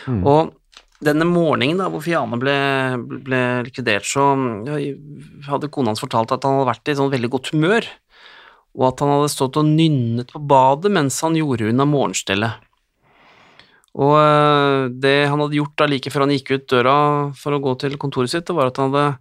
[0.09, 0.23] Mm.
[0.25, 0.55] Og
[1.05, 2.55] denne morgenen da, hvor Fiane ble,
[3.25, 4.31] ble likvidert, så
[5.45, 7.85] hadde kona hans fortalt at han hadde vært i sånn veldig godt humør,
[8.77, 12.61] og at han hadde stått og nynnet på badet mens han gjorde unna morgenstellet.
[13.99, 16.95] Og øh, det han hadde gjort da like før han gikk ut døra
[17.35, 19.17] for å gå til kontoret sitt, det var at han hadde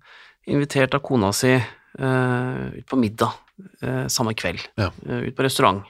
[0.51, 3.35] invitert av kona si uh, ut på middag
[3.83, 4.89] uh, samme kveld, Ja.
[5.11, 5.83] uh, ut på restaurant.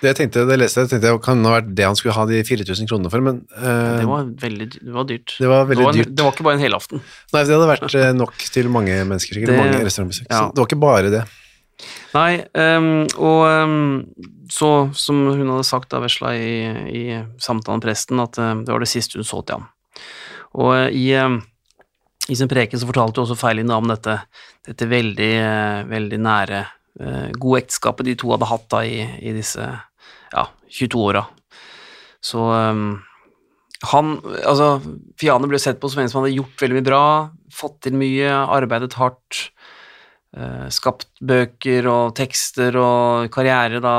[0.00, 2.24] Det jeg tenkte, det leste jeg, tenkte jeg kan ha vært det han skulle ha
[2.28, 5.34] de 4000 kronene for, men uh, Det var veldig det var dyrt.
[5.38, 6.12] det var veldig det, var en, dyrt.
[6.18, 7.02] det var ikke bare en helaften.
[7.32, 9.52] Nei, det hadde vært eh, nok til mange mennesker, sikkert.
[9.54, 10.26] Det- mange restaurantbesøk.
[10.30, 10.38] ja.
[10.48, 11.24] Så det var ikke bare det.
[12.14, 14.04] Nei, um, og um,
[14.52, 16.54] så, som hun hadde sagt da, Vesla, i,
[16.88, 17.02] i
[17.42, 19.66] samtalen med presten, at uh, det var det siste hun så til ham.
[20.56, 21.40] Og uh, i, ehm,
[22.32, 24.16] i sin preken så fortalte hun også Feilin om dette,
[24.66, 26.62] dette veldig, uh, veldig nære,
[27.00, 30.46] eh, gode ekteskapet de to hadde hatt da i, i disse ja,
[30.78, 31.26] 22 åra.
[32.24, 32.40] Så
[33.92, 34.08] han,
[34.40, 34.68] altså,
[35.20, 37.02] Fiane ble sett på som en som hadde gjort veldig mye bra,
[37.54, 39.50] fått til mye, arbeidet hardt,
[40.72, 43.94] skapt bøker og tekster og karriere da,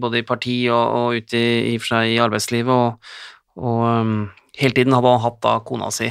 [0.00, 4.14] både i parti og, og ute i, i, seg i arbeidslivet, og, og um,
[4.58, 6.08] hele tiden hadde han hatt da kona si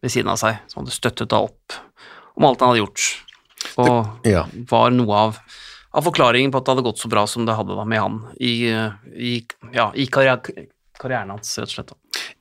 [0.00, 1.76] ved siden av seg, som hadde støttet da opp
[2.38, 3.08] om alt han hadde gjort,
[3.82, 4.46] og Ja.
[4.70, 5.40] var noe av,
[5.92, 8.20] av forklaringen på at det hadde gått så bra som det hadde da med han
[8.38, 9.34] i, eh, i,
[9.76, 10.68] ja, i karriere,
[11.00, 11.92] karrieren hans, rett og slett.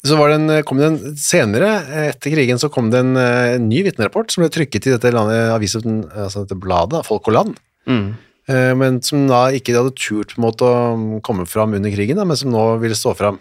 [0.05, 1.69] Så var det en, kom det en, senere,
[2.07, 5.49] etter krigen, så kom det en, eh, ny vitnerapport som ble trykket i dette landet,
[5.51, 7.57] avisen, altså dette bladet, Folk og Land,
[7.89, 8.15] Mm.
[8.47, 12.15] eh, men som da ikke hadde turt på en måte å komme fram under krigen,
[12.15, 13.39] da, men som nå ville stå fram.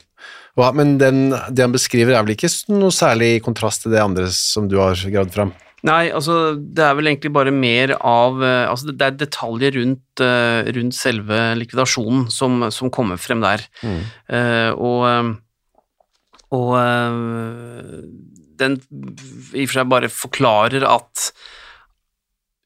[0.75, 4.27] Men den, det han beskriver er vel ikke noe særlig i kontrast til det andre
[4.35, 5.53] som du har gravd fram?
[5.87, 10.18] Nei, altså det er vel egentlig bare mer av eh, Altså det er detaljer rundt,
[10.25, 13.62] eh, rundt selve likvidasjonen som, som kommer frem der.
[13.87, 15.31] Eh, og eh,
[16.54, 18.00] og eh,
[18.58, 21.28] den i og for seg bare forklarer at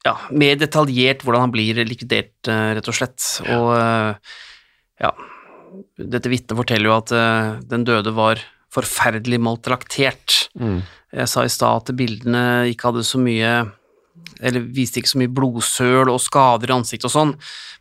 [0.06, 3.26] ja, mer detaljert hvordan han blir likvidert, eh, rett og slett.
[3.50, 4.32] Og eh,
[5.02, 5.12] ja,
[5.98, 7.12] dette vitnet forteller jo at
[7.68, 8.40] den døde var
[8.72, 10.46] forferdelig maltraktert.
[10.52, 13.52] Jeg sa i stad at bildene ikke hadde så mye
[14.42, 17.32] eller viste ikke så mye blodsøl og skader i ansiktet og sånn,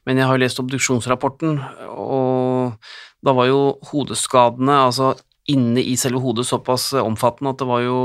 [0.08, 1.58] men jeg har jo lest obduksjonsrapporten,
[1.90, 2.78] og
[3.26, 5.12] da var jo hodeskadene, altså
[5.52, 8.00] inne i selve hodet, såpass omfattende at det var jo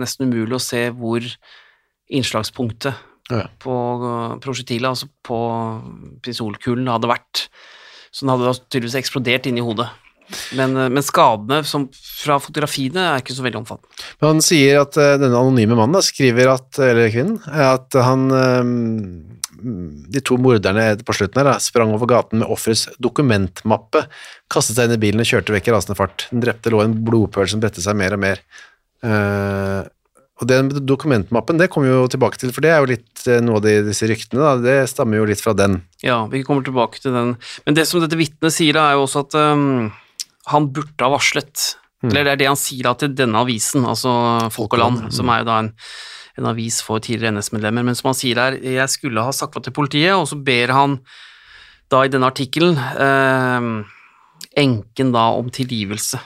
[0.00, 1.24] nesten umulig å se hvor
[2.12, 2.94] innslagspunktet
[3.30, 3.48] Ja.
[3.58, 3.74] på
[4.42, 5.38] prosjektilet, altså på
[6.22, 7.46] pistolkulen, hadde vært.
[8.14, 9.88] Så den hadde da tydeligvis eksplodert inni hodet.
[10.58, 14.06] Men, men skadene som fra fotografiene er ikke så veldig omfattende.
[14.20, 18.24] Men han sier at eh, denne anonyme mannen da, skriver at, eller kvinnen, at han
[18.34, 18.72] eh,
[19.56, 24.06] de to morderne på slutten her da, sprang over gaten med offerets dokumentmappe,
[24.52, 26.28] kastet seg inn i bilen og kjørte vekk i rasende fart.
[26.32, 28.42] Den drepte lå en blodpøl som bredte seg mer og mer.
[29.04, 29.84] Uh,
[30.36, 33.38] og den dokumentmappen, det kommer vi jo tilbake til, for det er jo litt eh,
[33.40, 34.50] noe av de, disse ryktene, da.
[34.60, 35.78] det stammer jo litt fra den.
[36.04, 37.30] Ja, vi kommer tilbake til den.
[37.64, 39.86] Men det som dette vitnet sier, da, er jo også at um,
[40.52, 41.70] han burde ha varslet.
[42.04, 44.12] Eller det er det han sier da til denne avisen, altså
[44.52, 45.72] Folk og Land, som er jo da en,
[46.36, 49.62] en avis for tidligere NS-medlemmer, men som han sier her, jeg skulle ha sagt fra
[49.64, 50.98] til politiet, og så ber han
[51.92, 53.68] da i denne artikkelen eh,
[54.60, 56.20] enken da om tilgivelse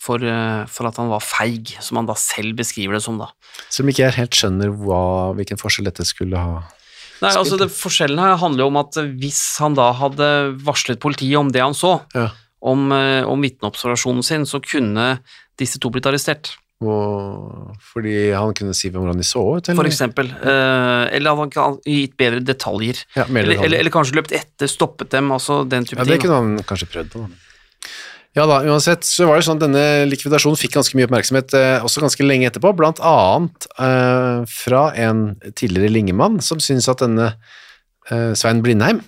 [0.00, 3.30] for, øh, for at han var feig, som han da selv beskriver det som da.
[3.72, 5.02] Som ikke jeg helt skjønner hva,
[5.38, 6.64] hvilken forskjell dette skulle ha.
[7.22, 10.26] Nei, altså det, Forskjellen her handler jo om at hvis han da hadde
[10.66, 12.28] varslet politiet om det han så, Ja.
[12.60, 15.20] om, eh, om vitneobservasjonen sin, så kunne
[15.60, 16.56] disse to blitt arrestert,
[16.88, 19.80] Og, fordi han kunne si hvordan de så ut, eller?
[19.80, 20.30] for eksempel.
[20.30, 23.00] Eh, eller han kan gitt bedre detaljer.
[23.16, 23.64] Ja, eller, detaljer.
[23.68, 26.26] eller, eller kanskje løpt etter, stoppet dem, altså den type Ja, det ting.
[26.28, 27.24] kunne han kanskje prøvd på.
[27.24, 27.40] da.
[28.34, 31.84] Ja da, uansett så var det sånn at denne likvidasjonen fikk ganske mye oppmerksomhet eh,
[31.86, 37.28] også ganske lenge etterpå, blant annet eh, fra en tidligere lingemann som syntes at denne
[38.10, 39.04] eh, Svein Blindheim,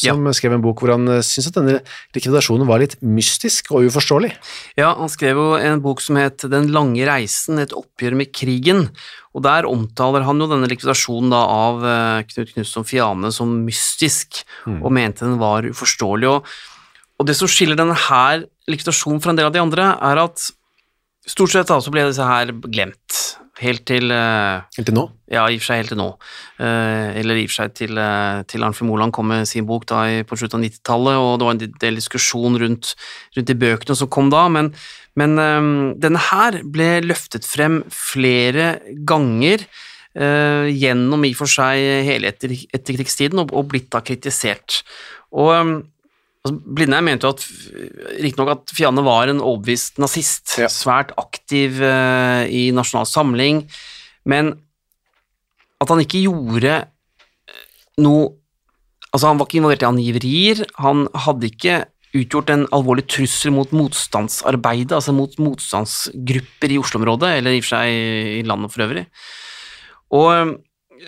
[0.00, 1.78] som skrev en bok hvor han eh, syntes at denne
[2.16, 4.32] likvidasjonen var litt mystisk og uforståelig.
[4.80, 8.88] Ja, han skrev jo en bok som het Den lange reisen, et oppgjør med krigen,
[9.36, 14.42] og der omtaler han jo denne likvidasjonen da av eh, Knut Knutson Fiane som mystisk,
[14.80, 16.30] og mente den var uforståelig.
[16.30, 16.54] Og,
[17.20, 20.50] og det som skiller denne her likvidasjonen fra en del av de andre, er at
[21.28, 23.18] stort sett da så ble disse her glemt,
[23.60, 25.02] helt til uh, Helt til nå.
[25.28, 26.08] ja, i og for seg helt til nå.
[26.56, 29.84] Uh, eller i og for seg til, uh, til Arnfrid Moland kom med sin bok
[29.90, 32.94] da i, på slutten av 90-tallet, og det var en del diskusjon rundt,
[33.36, 34.72] rundt de bøkene som kom da, men,
[35.20, 38.78] men eh, denne her ble løftet frem flere
[39.08, 39.66] ganger
[40.18, 44.82] uh, gjennom i og for seg hele etter, etterkrigstiden og, og blitt da kritisert.
[45.36, 45.72] Og eh,
[46.44, 47.44] altså, Blindheim mente jo at
[48.22, 50.68] riktignok at Fianne var en overbevist nazist, Ja.
[50.72, 53.64] svært aktiv uh, i Nasjonal Samling,
[54.24, 54.54] men
[55.80, 57.64] at han ikke gjorde eh,
[58.02, 58.36] noe
[59.10, 61.80] Altså, han var ikke involvert i angiverier, han hadde ikke
[62.14, 67.72] utgjort en alvorlig trussel mot motstandsarbeidet, altså mot motstandsgrupper i Oslo-området, eller i og for
[67.72, 67.90] seg
[68.36, 69.02] i landet for øvrig.
[70.14, 70.52] Og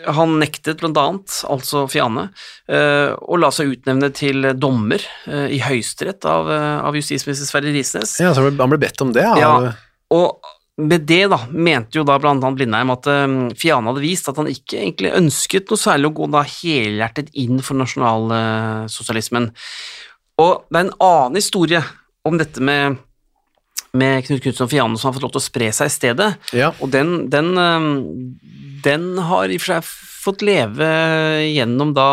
[0.06, 2.28] han nektet blant annet, altså Fiane,
[2.68, 7.72] eh, å la seg utnevne til dommer eh, i Høyesterett av, eh, av justisminister Sverre
[7.74, 8.16] Risnes.
[8.20, 9.24] Ja, så han ble bedt om det.
[9.24, 9.72] av- Ja,
[10.16, 10.40] og
[10.78, 13.04] med det da, mente jo da blant annet Blindheim at
[13.60, 17.60] Fiane hadde vist at han ikke egentlig ønsket noe særlig å gå da helhjertet inn
[17.60, 19.50] for nasjonalsosialismen.
[20.40, 21.82] Og det er en annen historie
[22.24, 22.96] om dette med,
[23.94, 26.70] med Knut Knutson Fiane som har fått lov til å spre seg i stedet, Ja.
[26.80, 27.52] og den, den,
[28.84, 29.90] den har i og for seg
[30.22, 30.86] fått leve
[31.50, 32.06] gjennom da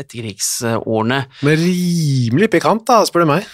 [0.00, 1.20] etterkrigsårene.
[1.44, 3.46] Men rimelig pikant, da, spør du meg.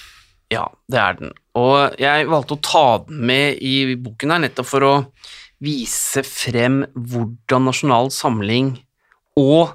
[0.50, 1.32] Ja, det er den.
[1.58, 4.94] Og jeg valgte å ta den med i boken her nettopp for å
[5.62, 8.72] vise frem hvordan Nasjonal Samling
[9.38, 9.74] og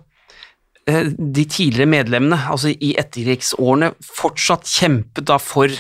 [0.86, 5.72] de tidligere medlemmene, altså i etterkrigsårene, fortsatt kjempet da for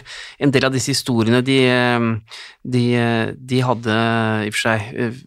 [0.42, 2.08] en del av disse historiene de, eh,
[2.66, 3.98] de, eh, de hadde
[4.48, 5.20] i og for seg eh,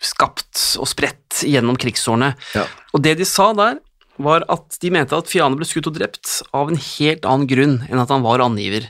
[0.00, 2.32] skapt og spredt gjennom krigsårene.
[2.56, 2.64] Ja.
[2.96, 3.82] Og det de sa der,
[4.16, 7.78] var at de mente at Fiane ble skutt og drept av en helt annen grunn
[7.84, 8.88] enn at han var angiver.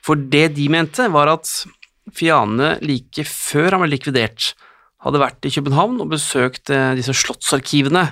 [0.00, 1.50] For det de mente, var at
[2.16, 4.54] Fiane like før han ble likvidert,
[5.04, 8.06] hadde vært i København og besøkt eh, disse slottsarkivene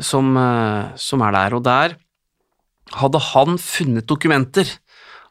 [0.00, 1.54] som, eh, som er der.
[1.58, 1.96] Og der
[2.94, 4.68] hadde han funnet dokumenter,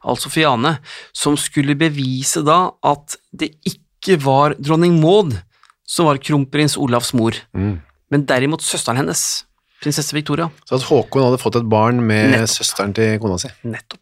[0.04, 0.78] altså Fiane,
[1.16, 5.36] som skulle bevise da at det ikke var dronning Maud
[5.86, 7.80] som var kronprins Olavs mor, Mm.
[8.10, 9.44] men derimot søsteren hennes,
[9.82, 10.50] prinsesse Victoria.
[10.66, 12.48] Så at Håkon hadde fått et barn med Nettopp.
[12.56, 13.48] søsteren til kona si.
[13.64, 14.00] Nettopp.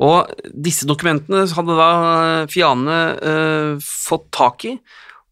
[0.00, 4.78] Og disse dokumentene hadde da Fiane eh, fått tak i,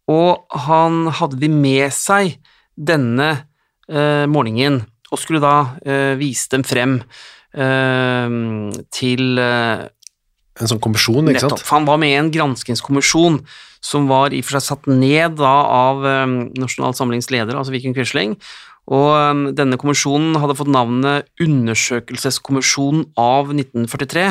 [0.07, 2.37] og han hadde de med seg
[2.77, 3.43] denne eh,
[3.87, 4.81] morgenen,
[5.13, 6.97] og skulle da eh, vise dem frem
[7.53, 8.35] eh,
[8.93, 9.85] til eh,
[10.55, 11.57] En sånn kommisjon, ikke Nettopp.
[11.59, 11.67] sant?
[11.67, 13.41] For han var med i en granskingskommisjon
[13.83, 17.73] som var i og for seg satt ned da av um, Nasjonal Samlings leder, altså
[17.75, 18.37] Viken Quisling.
[18.87, 24.25] Og um, denne kommisjonen hadde fått navnet Undersøkelseskommisjonen av 1943.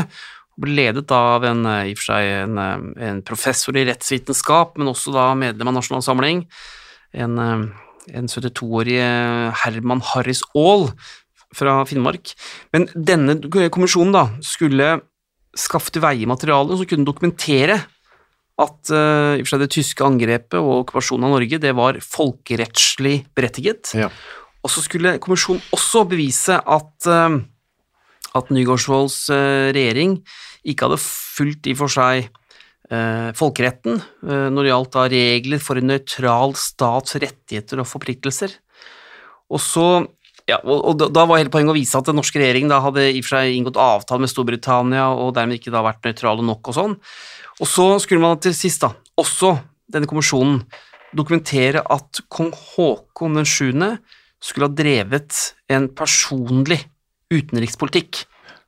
[0.57, 2.59] og ble ledet av en, i og for seg en,
[2.97, 6.47] en professor i rettsvitenskap, men også da medlem av Nasjonal Samling.
[7.15, 7.69] En, um,
[8.13, 8.99] en 72-årig
[9.63, 10.91] Herman Harris Aall
[11.55, 12.35] fra Finnmark.
[12.75, 13.39] Men denne
[13.73, 14.99] kommisjonen da skulle
[15.55, 17.79] skaffe til veie materiale som kunne dokumentere
[18.61, 23.95] at uh, det tyske angrepet og okkupasjonen av Norge det var folkerettslig berettiget.
[23.99, 24.11] Ja.
[24.65, 27.41] Og så skulle kommisjonen også bevise at, uh,
[28.35, 30.21] at Nygaardsvolds uh, regjering
[30.65, 32.31] ikke hadde fulgt i for seg
[33.37, 38.53] folkeretten eh, når det gjaldt da regler for en nøytral stats rettigheter og forpliktelser.
[39.53, 39.87] Og så
[40.49, 43.21] ja, og, da- var hele poenget å vise at den norske regjeringen da hadde i
[43.23, 46.77] og for seg inngått avtale med Storbritannia og dermed ikke da vært nøytrale nok og
[46.77, 46.97] sånn.
[47.63, 49.55] Og så skulle man til sist da, også
[49.89, 50.61] denne kommisjonen,
[51.15, 53.71] dokumentere at kong Haakon den 7.
[54.43, 55.39] skulle ha drevet
[55.73, 56.81] en personlig
[57.33, 58.25] utenrikspolitikk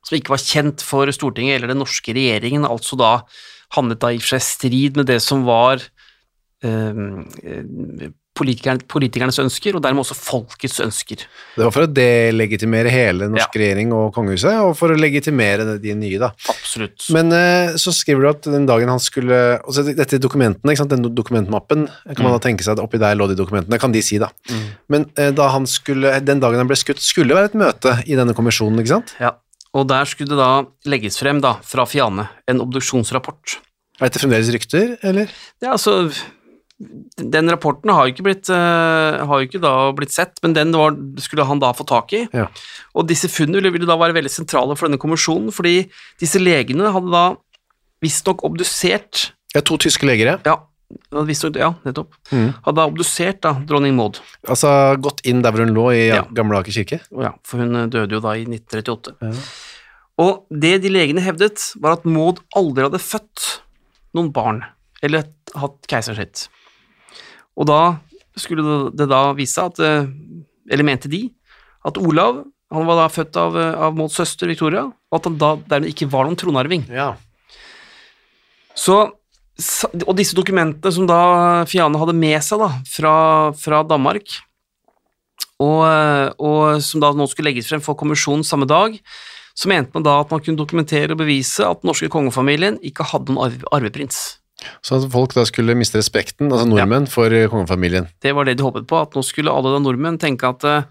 [0.07, 3.11] som ikke var kjent for Stortinget eller den norske regjeringen, altså da
[3.75, 5.83] handlet da i og for seg strid med det som var
[6.63, 11.23] eh, politikerne, politikernes ønsker, og dermed også folkets ønsker.
[11.55, 13.61] Det var for å delegitimere hele norsk ja.
[13.63, 16.31] regjering og kongehuset, og for å legitimere de nye, da.
[16.53, 17.07] Absolutt.
[17.15, 20.93] Men eh, så skriver du at den dagen han skulle altså Dette dokumentene, ikke sant?
[20.93, 24.03] den dokumentmappen, kan man da tenke seg at oppi der lå de dokumentene, kan de
[24.05, 24.29] si, da.
[24.91, 27.97] Men eh, da han skulle, den dagen han ble skutt, skulle det være et møte
[28.05, 29.17] i denne kommisjonen, ikke sant?
[29.21, 29.33] Ja,
[29.77, 33.59] og der skulle det da legges frem da, fra Fiane, en obduksjonsrapport.
[33.97, 35.31] Er dette fremdeles rykter, eller?
[35.63, 36.09] Ja, altså,
[36.77, 40.71] den rapporten har jo ikke blitt, eh, har jo ikke da blitt sett, men den
[40.75, 42.27] var, skulle han da få tak i.
[42.33, 42.47] Ja.
[42.93, 45.89] Og disse funnene ville, ville da være veldig sentrale for denne kommisjonen, fordi
[46.21, 47.25] disse legene hadde da
[48.03, 50.37] visstnok obdusert Ja, to tyske leger, ja.
[50.45, 50.57] Ja,
[51.57, 52.13] ja, nettopp.
[52.31, 52.53] Mm.
[52.63, 54.19] Hadde obdusert da dronning Maud.
[54.47, 54.69] Altså
[55.01, 56.21] gått inn der hvor hun lå i Ja.
[56.31, 56.99] Gamle Aker kirke.
[57.11, 59.17] Ja, for hun eh, døde jo da i 1938.
[59.21, 59.33] Ja.
[60.17, 63.45] Og det de legene hevdet, var at Maud aldri hadde født
[64.17, 64.63] noen barn,
[65.05, 65.27] eller
[65.57, 66.47] hatt keisersnitt.
[67.57, 67.99] Og da
[68.37, 70.07] skulle det- da vise seg at, eh,
[70.71, 71.29] eller mente de,
[71.85, 75.37] at Olav han var da født av, eh, av Mauds søster Victoria, og at han
[75.37, 76.89] da dermed ikke var noen tronarving.
[76.89, 77.15] Ja.
[78.75, 79.11] Så,
[80.05, 84.41] og disse dokumentene som da Fiane hadde med seg da, fra, fra Danmark,
[85.59, 88.99] og, eh, og som da nå skulle legges frem for kommisjonen samme dag,
[89.57, 93.07] så mente man da at man kunne dokumentere og bevise at den norske kongefamilien ikke
[93.09, 94.37] hadde noen arve, arveprins.
[94.85, 98.09] Så at folk da skulle miste respekten, altså nordmenn, for eh, kongefamilien.
[98.23, 100.87] Det var det de håpet på, at nå skulle alle da nordmenn tenke at eh,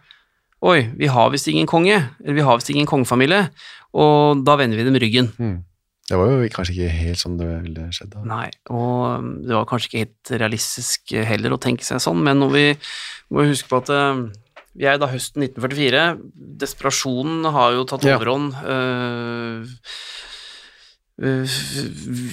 [0.66, 3.46] oi, vi har visst ingen konge, eller vi har visst ingen kongefamilie,
[3.96, 5.33] og da vender vi dem ryggen.
[6.07, 8.12] Det var jo kanskje ikke helt sånn det ville skjedd.
[8.14, 8.22] da.
[8.31, 12.38] Nei, og um, det var kanskje ikke helt realistisk heller å tenke seg sånn, men
[12.42, 12.66] når vi
[13.35, 14.26] må huske på at eh,
[14.77, 16.03] vi er da høsten 1944,
[16.61, 19.65] desperasjonen har jo tatt overhånd, øh,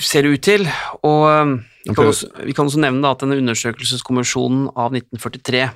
[0.03, 0.67] ser det ut til,
[1.07, 1.53] og øh,
[1.87, 5.69] vi kan, også, vi kan også nevne at denne undersøkelseskommisjonen av 1943,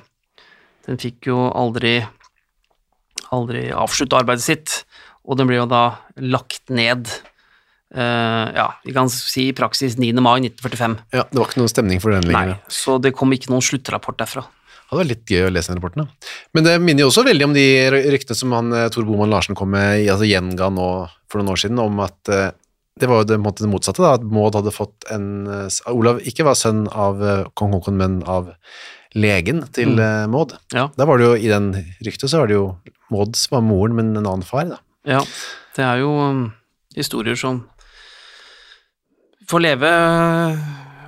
[0.88, 1.96] den fikk jo aldri,
[3.32, 4.82] aldri avsluttet arbeidet sitt,
[5.24, 5.88] og den ble jo da
[6.20, 7.08] lagt ned,
[7.88, 10.10] Uh, ja, vi kan si i praksis 9.
[10.20, 10.98] mai 1945.
[11.16, 14.18] Ja, Det var ikke noen stemning for den Nei, så det kom ikke noen sluttrapport
[14.20, 14.42] derfra.
[14.88, 16.06] Det hadde vært litt gøy å lese den rapporten.
[16.06, 16.30] Da.
[16.56, 17.64] Men det minner jo også veldig om de
[18.08, 20.86] ryktene som han, eh, Tor Boman Larsen kom med, i- altså gjenga nå
[21.28, 22.50] for noen år siden, om at eh,
[22.98, 26.42] det var jo det, det motsatte, da, at Maud hadde fått en eh, Olav ikke
[26.48, 27.20] var sønn av
[27.54, 28.54] kong Haakon, men av
[29.14, 30.30] legen til Mm.
[30.32, 30.56] Maud.
[30.72, 30.88] Ja.
[30.96, 31.68] Da var det jo, i den
[32.04, 32.78] ryktet så var det jo
[33.10, 34.78] Mauds var moren, men en annen far, da.
[35.04, 35.20] Ja,
[35.76, 36.52] det er jo um,
[36.96, 37.62] historier som
[39.48, 39.92] får leve,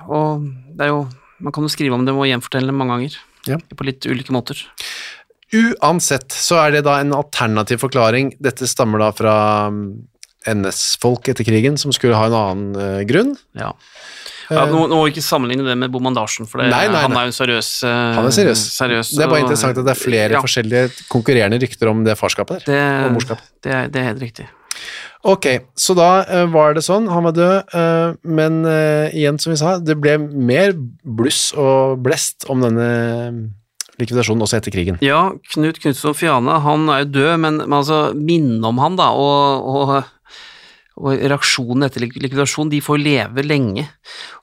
[0.09, 0.45] og
[0.77, 1.01] det er jo
[1.41, 3.15] Man kan jo skrive om det og gjenfortelle det mange ganger.
[3.49, 3.57] Ja.
[3.75, 4.59] På litt ulike måter.
[5.51, 8.33] Uansett så er det da en alternativ forklaring.
[8.39, 9.33] Dette stammer da fra
[9.73, 9.87] mm,
[10.53, 13.33] NS-folk etter krigen, som skulle ha en annen uh, grunn.
[13.57, 13.73] Ja.
[14.51, 17.35] Ja, nå, nå ikke sammenligne det med bomandasjen, for det, Nei, nei, han er jo
[17.37, 17.69] seriøs.
[17.87, 18.63] Uh, Han er seriøs.
[18.75, 22.01] seriøs Det er bare og- interessant at det er flere Ja, forskjellige konkurrerende rykter om
[22.03, 22.73] det farskapet der.
[22.73, 23.45] det, og morskapet.
[23.63, 24.47] Det, det er helt riktig.
[25.27, 25.45] Ok,
[25.77, 27.73] så da eh, var det sånn, han var død,
[28.25, 30.73] men eh, igjen som vi sa, det ble mer
[31.05, 33.41] bluss og blest om denne eh,
[34.01, 34.97] likvidasjonen også etter krigen.
[35.05, 39.11] Ja, Knut Knutson Fiane, han er jo død, men, men altså, minnet om han da,
[39.13, 39.93] og, og,
[41.01, 43.87] og reaksjonen etter likvidasjonen likvidasjon, de får leve lenge.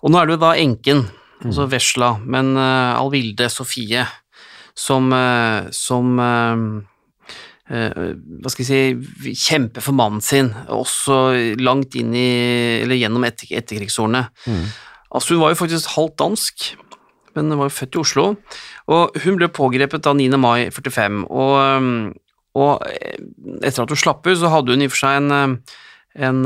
[0.03, 1.05] Og nå er det jo da enken,
[1.45, 4.07] altså Vesla, men uh, Alvilde Sofie,
[4.79, 6.61] som, uh, som eh,
[7.69, 11.19] hva skal jeg si, kjempe for mannen sin, også
[11.61, 12.29] langt inn i,
[12.83, 14.23] eller gjennom etter, etterkrigsårene.
[15.13, 16.71] Altså, hun var jo faktisk halvt dansk,
[17.37, 18.25] men var jo født i Oslo,
[18.89, 20.31] og hun ble pågrepet da 9.
[20.41, 21.93] mai 45, og, um,
[22.59, 23.21] og eh,
[23.61, 25.59] etter at hun slapp ut, så hadde hun i og for seg en,
[26.29, 26.43] en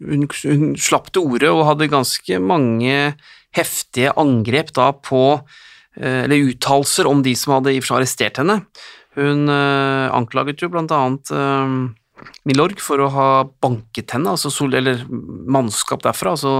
[0.00, 2.96] hun, hun slapp til orde og hadde ganske mange
[3.56, 5.24] heftige angrep da på,
[5.98, 8.60] eh, eller uttalelser om de som hadde i og for seg arrestert henne.
[9.18, 11.78] Hun eh, anklaget jo blant annet eh,
[12.46, 13.28] Milorg for å ha
[13.64, 16.52] banket henne, altså sol, eller mannskap derfra, altså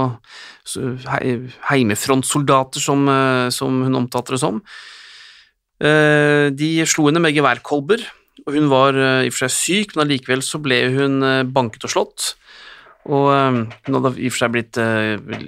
[0.65, 1.35] så hei,
[1.69, 4.63] heimefrontsoldater som, eh, som hun omtalte det som.
[5.81, 8.03] De slo henne med geværkolber,
[8.45, 11.15] og hun var i og for seg syk, men allikevel så ble hun
[11.49, 12.25] banket og slått.
[13.09, 14.77] Og hun hadde i og for seg blitt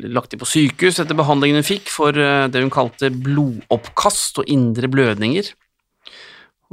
[0.09, 4.89] lagt inn på sykehus etter behandlingen hun fikk for det hun kalte blodoppkast og indre
[4.89, 5.53] blødninger.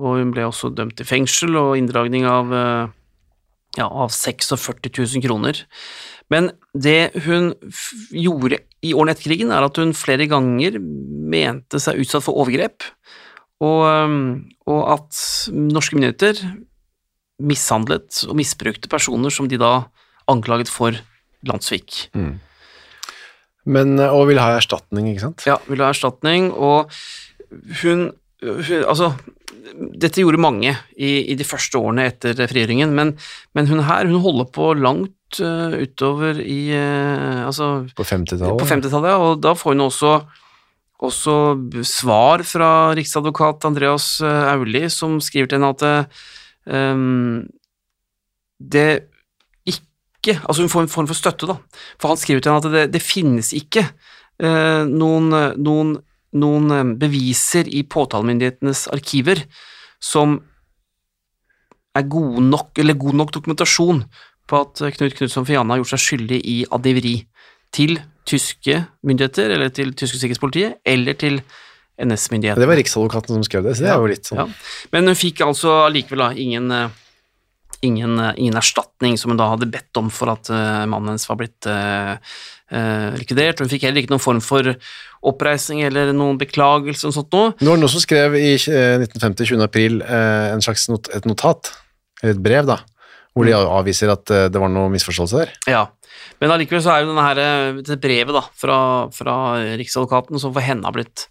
[0.01, 2.93] Og hun ble også dømt til fengsel og inndragning av, eh,
[3.79, 5.61] ja, av 46 000 kroner.
[6.31, 7.53] Men det hun
[8.15, 12.87] gjorde i årene etter krigen, er at hun flere ganger mente seg utsatt for overgrep,
[13.61, 13.83] og,
[14.71, 15.19] og at
[15.53, 16.39] norske myndigheter
[17.41, 19.91] mishandlet og misbrukte personer som de da
[20.31, 20.97] anklaget for
[21.47, 22.07] landssvik.
[23.65, 25.45] Men, eh, og ville ha erstatning, ikke sant?
[25.49, 26.91] Ja, ville ha erstatning, og
[27.83, 29.13] hun, hun Altså,
[30.01, 33.15] dette gjorde mange i, i de første årene etter frigjøringen, men,
[33.57, 38.61] men hun her, hun holder på langt uh, utover i uh, Altså På 50-tallet?
[38.61, 40.15] på 50-tallet, ja, og da får hun også,
[41.07, 41.37] også
[41.89, 46.19] svar fra riksadvokat Andreas eh, Auli, som skriver til henne at
[46.67, 47.41] um,
[48.61, 48.91] det
[49.67, 51.57] ikke Altså, hun får en form for støtte, da,
[51.97, 53.87] for han skriver til henne at det, det finnes ikke
[54.41, 55.91] noen, noen,
[56.39, 59.43] noen eh, beviser i påtalemyndighetenes arkiver
[60.03, 60.39] som
[61.97, 64.05] er god nok, eller god nok dokumentasjon
[64.51, 67.17] på at Knut Knutson Fiana har gjort seg skyldig i adiveri
[67.75, 71.41] til tyske myndigheter, eller til tyske sikkerhetspolitiet, eller til
[72.01, 72.63] NS-myndighetene.
[72.63, 74.47] Det var Riksadvokaten som skrev det, så det er jo litt sånn Ja.
[74.95, 76.97] Men hun fikk altså allikevel ingen, eh,
[77.83, 81.43] ingen, eh, ingen erstatning som hun da hadde bedt om for at mannen hennes var
[81.43, 81.67] blitt
[82.71, 83.61] eh, eh, likvidert.
[83.61, 84.73] Hun fikk heller ikke noen form for
[85.31, 87.53] oppreisning eller noen beklagelse og sånt noe.
[87.61, 89.65] Det var noen som skrev i eh, 1950, 20.
[89.67, 91.73] april, eh, en slags not, et notat,
[92.23, 92.81] eller et brev, da,
[93.35, 95.57] hvor de avviser at eh, det var noe misforståelse der.
[95.71, 95.87] Ja,
[96.41, 98.79] men allikevel så er jo denne her, eh, dette brevet da, fra,
[99.15, 99.35] fra
[99.81, 101.27] Riksadvokaten som for henne har blitt,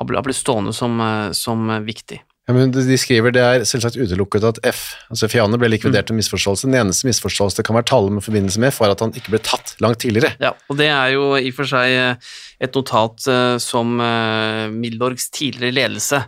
[0.00, 2.20] har blitt, stående som, eh, som eh, viktig.
[2.50, 4.80] Ja, men de skriver det er selvsagt utelukket at F,
[5.12, 6.66] altså Fiane, ble likvidert med misforståelse.
[6.66, 9.42] Den eneste misforståelse det kan være tale med forbindelse med var at han ikke ble
[9.46, 10.34] tatt langt tidligere.
[10.42, 12.32] Ja, og det er jo i og for seg eh,
[12.66, 16.18] et notat eh, som Mildorgs Milorgs tidligere ledelse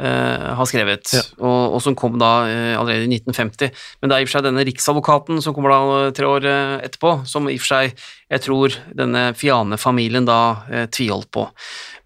[0.00, 1.22] eh, har skrevet, Ja.
[1.38, 3.70] og, og som kom da eh, allerede i 1950.
[4.00, 6.48] Men det er i og for seg denne riksadvokaten som kommer da eh, tre år
[6.48, 10.40] eh, etterpå, som i og for seg, jeg tror denne Fiane-familien da
[10.72, 11.46] eh, tviholdt på.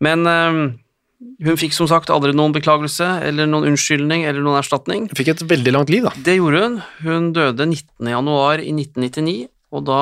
[0.04, 0.62] Men eh,
[1.42, 5.08] hun fikk som sagt aldri noen beklagelse, eller noen unnskyldning, eller noen erstatning.
[5.10, 6.12] Hun Fikk et veldig langt liv, da.
[6.26, 6.76] Det gjorde hun.
[7.02, 8.10] Hun døde 19.
[8.12, 10.00] januar i 1999, og da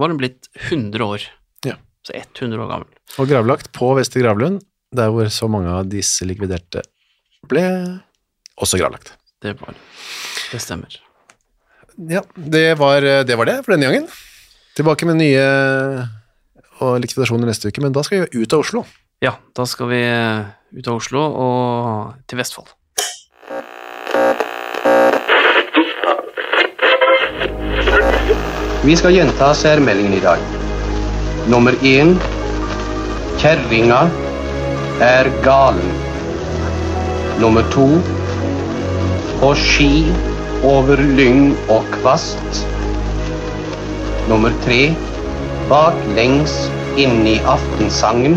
[0.00, 1.26] var hun blitt 100 år.
[1.66, 1.76] Ja.
[2.06, 2.88] Så 100 år gammel.
[3.18, 4.62] Og gravlagt på Vestre Gravlund,
[4.94, 6.84] der hvor så mange av disse likviderte
[7.48, 7.64] ble
[8.62, 9.14] også gravlagt.
[9.42, 9.74] Det var
[10.52, 10.98] Det stemmer.
[12.08, 14.08] Ja, det var det, var det for denne gangen.
[14.76, 15.44] Tilbake med nye
[17.02, 18.84] likvidasjoner neste uke, men da skal vi ut av Oslo.
[19.22, 20.40] Ja, da skal vi eh,
[20.74, 22.72] ut av Oslo og til Vestfold.
[28.82, 30.42] Vi skal gjenta særmeldingen i dag.
[31.52, 32.16] Nummer én.
[33.38, 34.00] Kjerringa
[35.06, 35.94] er galen.
[37.38, 37.86] Nummer to.
[39.38, 40.08] på ski
[40.66, 42.64] over lyng og kvast.
[44.30, 44.80] Nummer tre
[45.70, 46.58] baklengs
[46.98, 48.36] i aftensangen.